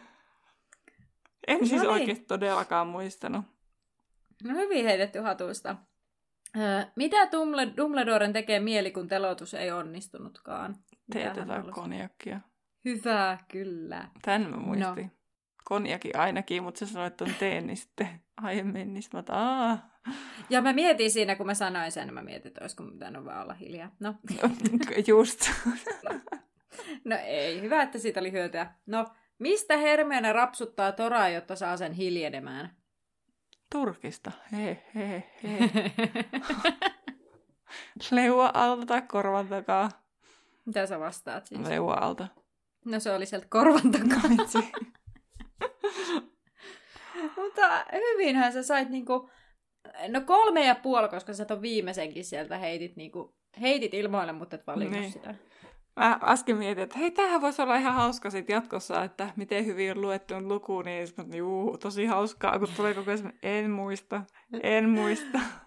[1.46, 1.90] En siis No niin.
[1.90, 3.44] oikeasti todellakaan muistanut.
[4.44, 5.76] No hyvin heitetty hatusta.
[6.56, 7.16] Öö, mitä
[7.76, 10.70] Dumbledoren tekee mieli, kun telotus ei onnistunut?kaan?
[10.70, 11.80] Mitä Teet hän jotain halusi?
[11.80, 12.40] konjakkia.
[12.84, 14.08] Hyvä, kyllä.
[14.22, 15.04] Tän mä muistin.
[15.04, 15.10] No.
[15.64, 19.78] Konjakin ainakin, mutta sä sanoit ton teen, niin sitten aiemmin, niin mä.
[20.50, 23.54] Ja mä mietin siinä, kun mä sanoin sen, mä mietin, että olisiko pitänyt vaan olla
[23.54, 23.90] hiljaa.
[24.00, 24.14] No,
[25.06, 25.50] Just.
[27.04, 28.66] no ei, hyvä, että siitä oli hyötyä.
[28.86, 29.06] No,
[29.38, 32.76] mistä Hermione rapsuttaa Toraa, jotta saa sen hiljenemään?
[33.72, 34.32] Turkista.
[34.52, 35.58] He, he, he.
[38.10, 39.88] Leua alta tai korvan takaa.
[40.66, 41.68] Mitä sä vastaat siis?
[41.68, 42.26] Leua alta.
[42.84, 44.30] No se oli sieltä korvan takaa.
[44.38, 44.58] Vitsi.
[47.36, 49.30] Mutta hyvinhän sä sait niinku,
[50.08, 54.66] no kolme ja puoli, koska sä ton viimeisenkin sieltä heitit niinku, heitit ilmoille, mutta et
[54.66, 55.12] valinnut Niin.
[55.12, 55.34] sitä.
[55.96, 59.90] Mä äsken mietin, että hei, tämähän voisi olla ihan hauska sit jatkossa, että miten hyvin
[59.90, 64.22] on luettu luku, niin sit mä, juu, tosi hauskaa, kun tulee koko ajan, en muista,
[64.62, 65.40] en muista.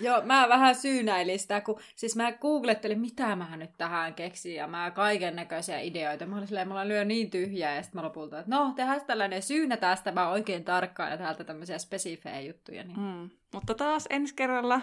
[0.00, 4.66] Joo, mä vähän syynäilin sitä, kun siis mä googlettelin, mitä mä nyt tähän keksin, ja
[4.66, 6.26] mä kaiken näköisiä ideoita.
[6.26, 9.42] Mä olin silleen, mulla lyö niin tyhjää, ja sitten mä lopulta, että no, tehdään tällainen
[9.42, 12.84] syynätään sitä, mä oikein tarkkaan, ja täältä tämmöisiä spesifejä juttuja.
[12.84, 13.00] Niin.
[13.00, 13.30] Mm.
[13.54, 14.80] Mutta taas ensi kerralla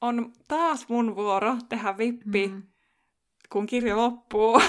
[0.00, 2.62] on taas mun vuoro tehdä vippi, mm.
[3.52, 4.54] Kun kirja loppuu.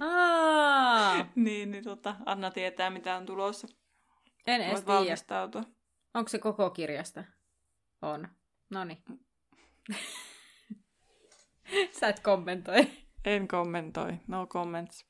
[0.00, 3.68] Aa, niin, niin tota, Anna tietää, mitä on tulossa.
[4.46, 4.98] en edes Voit tiedä.
[4.98, 5.62] valmistautua.
[6.14, 7.24] Onko se koko kirjasta?
[8.02, 8.28] On.
[8.70, 9.02] Noniin.
[12.00, 12.86] Sä et kommentoi.
[13.24, 15.04] En kommentoi, no comments.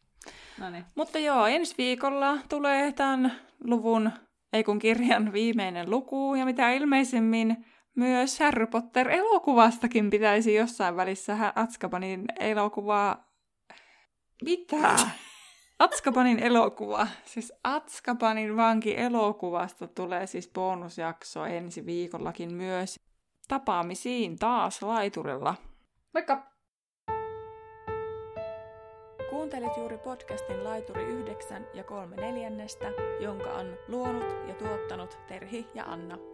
[0.58, 0.84] Noniin.
[0.94, 4.10] Mutta joo, ensi viikolla tulee tämän luvun,
[4.52, 12.24] ei kun kirjan viimeinen luku, ja mitä ilmeisemmin myös Harry Potter-elokuvastakin pitäisi jossain välissä Azkabanin
[12.40, 13.30] elokuvaa...
[14.44, 14.96] Mitä?
[15.78, 17.06] Azkabanin elokuva.
[17.24, 23.00] Siis Azkabanin vanki-elokuvasta tulee siis bonusjakso ensi viikollakin myös.
[23.48, 25.54] Tapaamisiin taas laiturilla.
[26.14, 26.54] Moikka!
[29.30, 35.84] Kuuntelit juuri podcastin Laituri 9 ja 3 neljännestä, jonka on luonut ja tuottanut Terhi ja
[35.84, 36.33] Anna.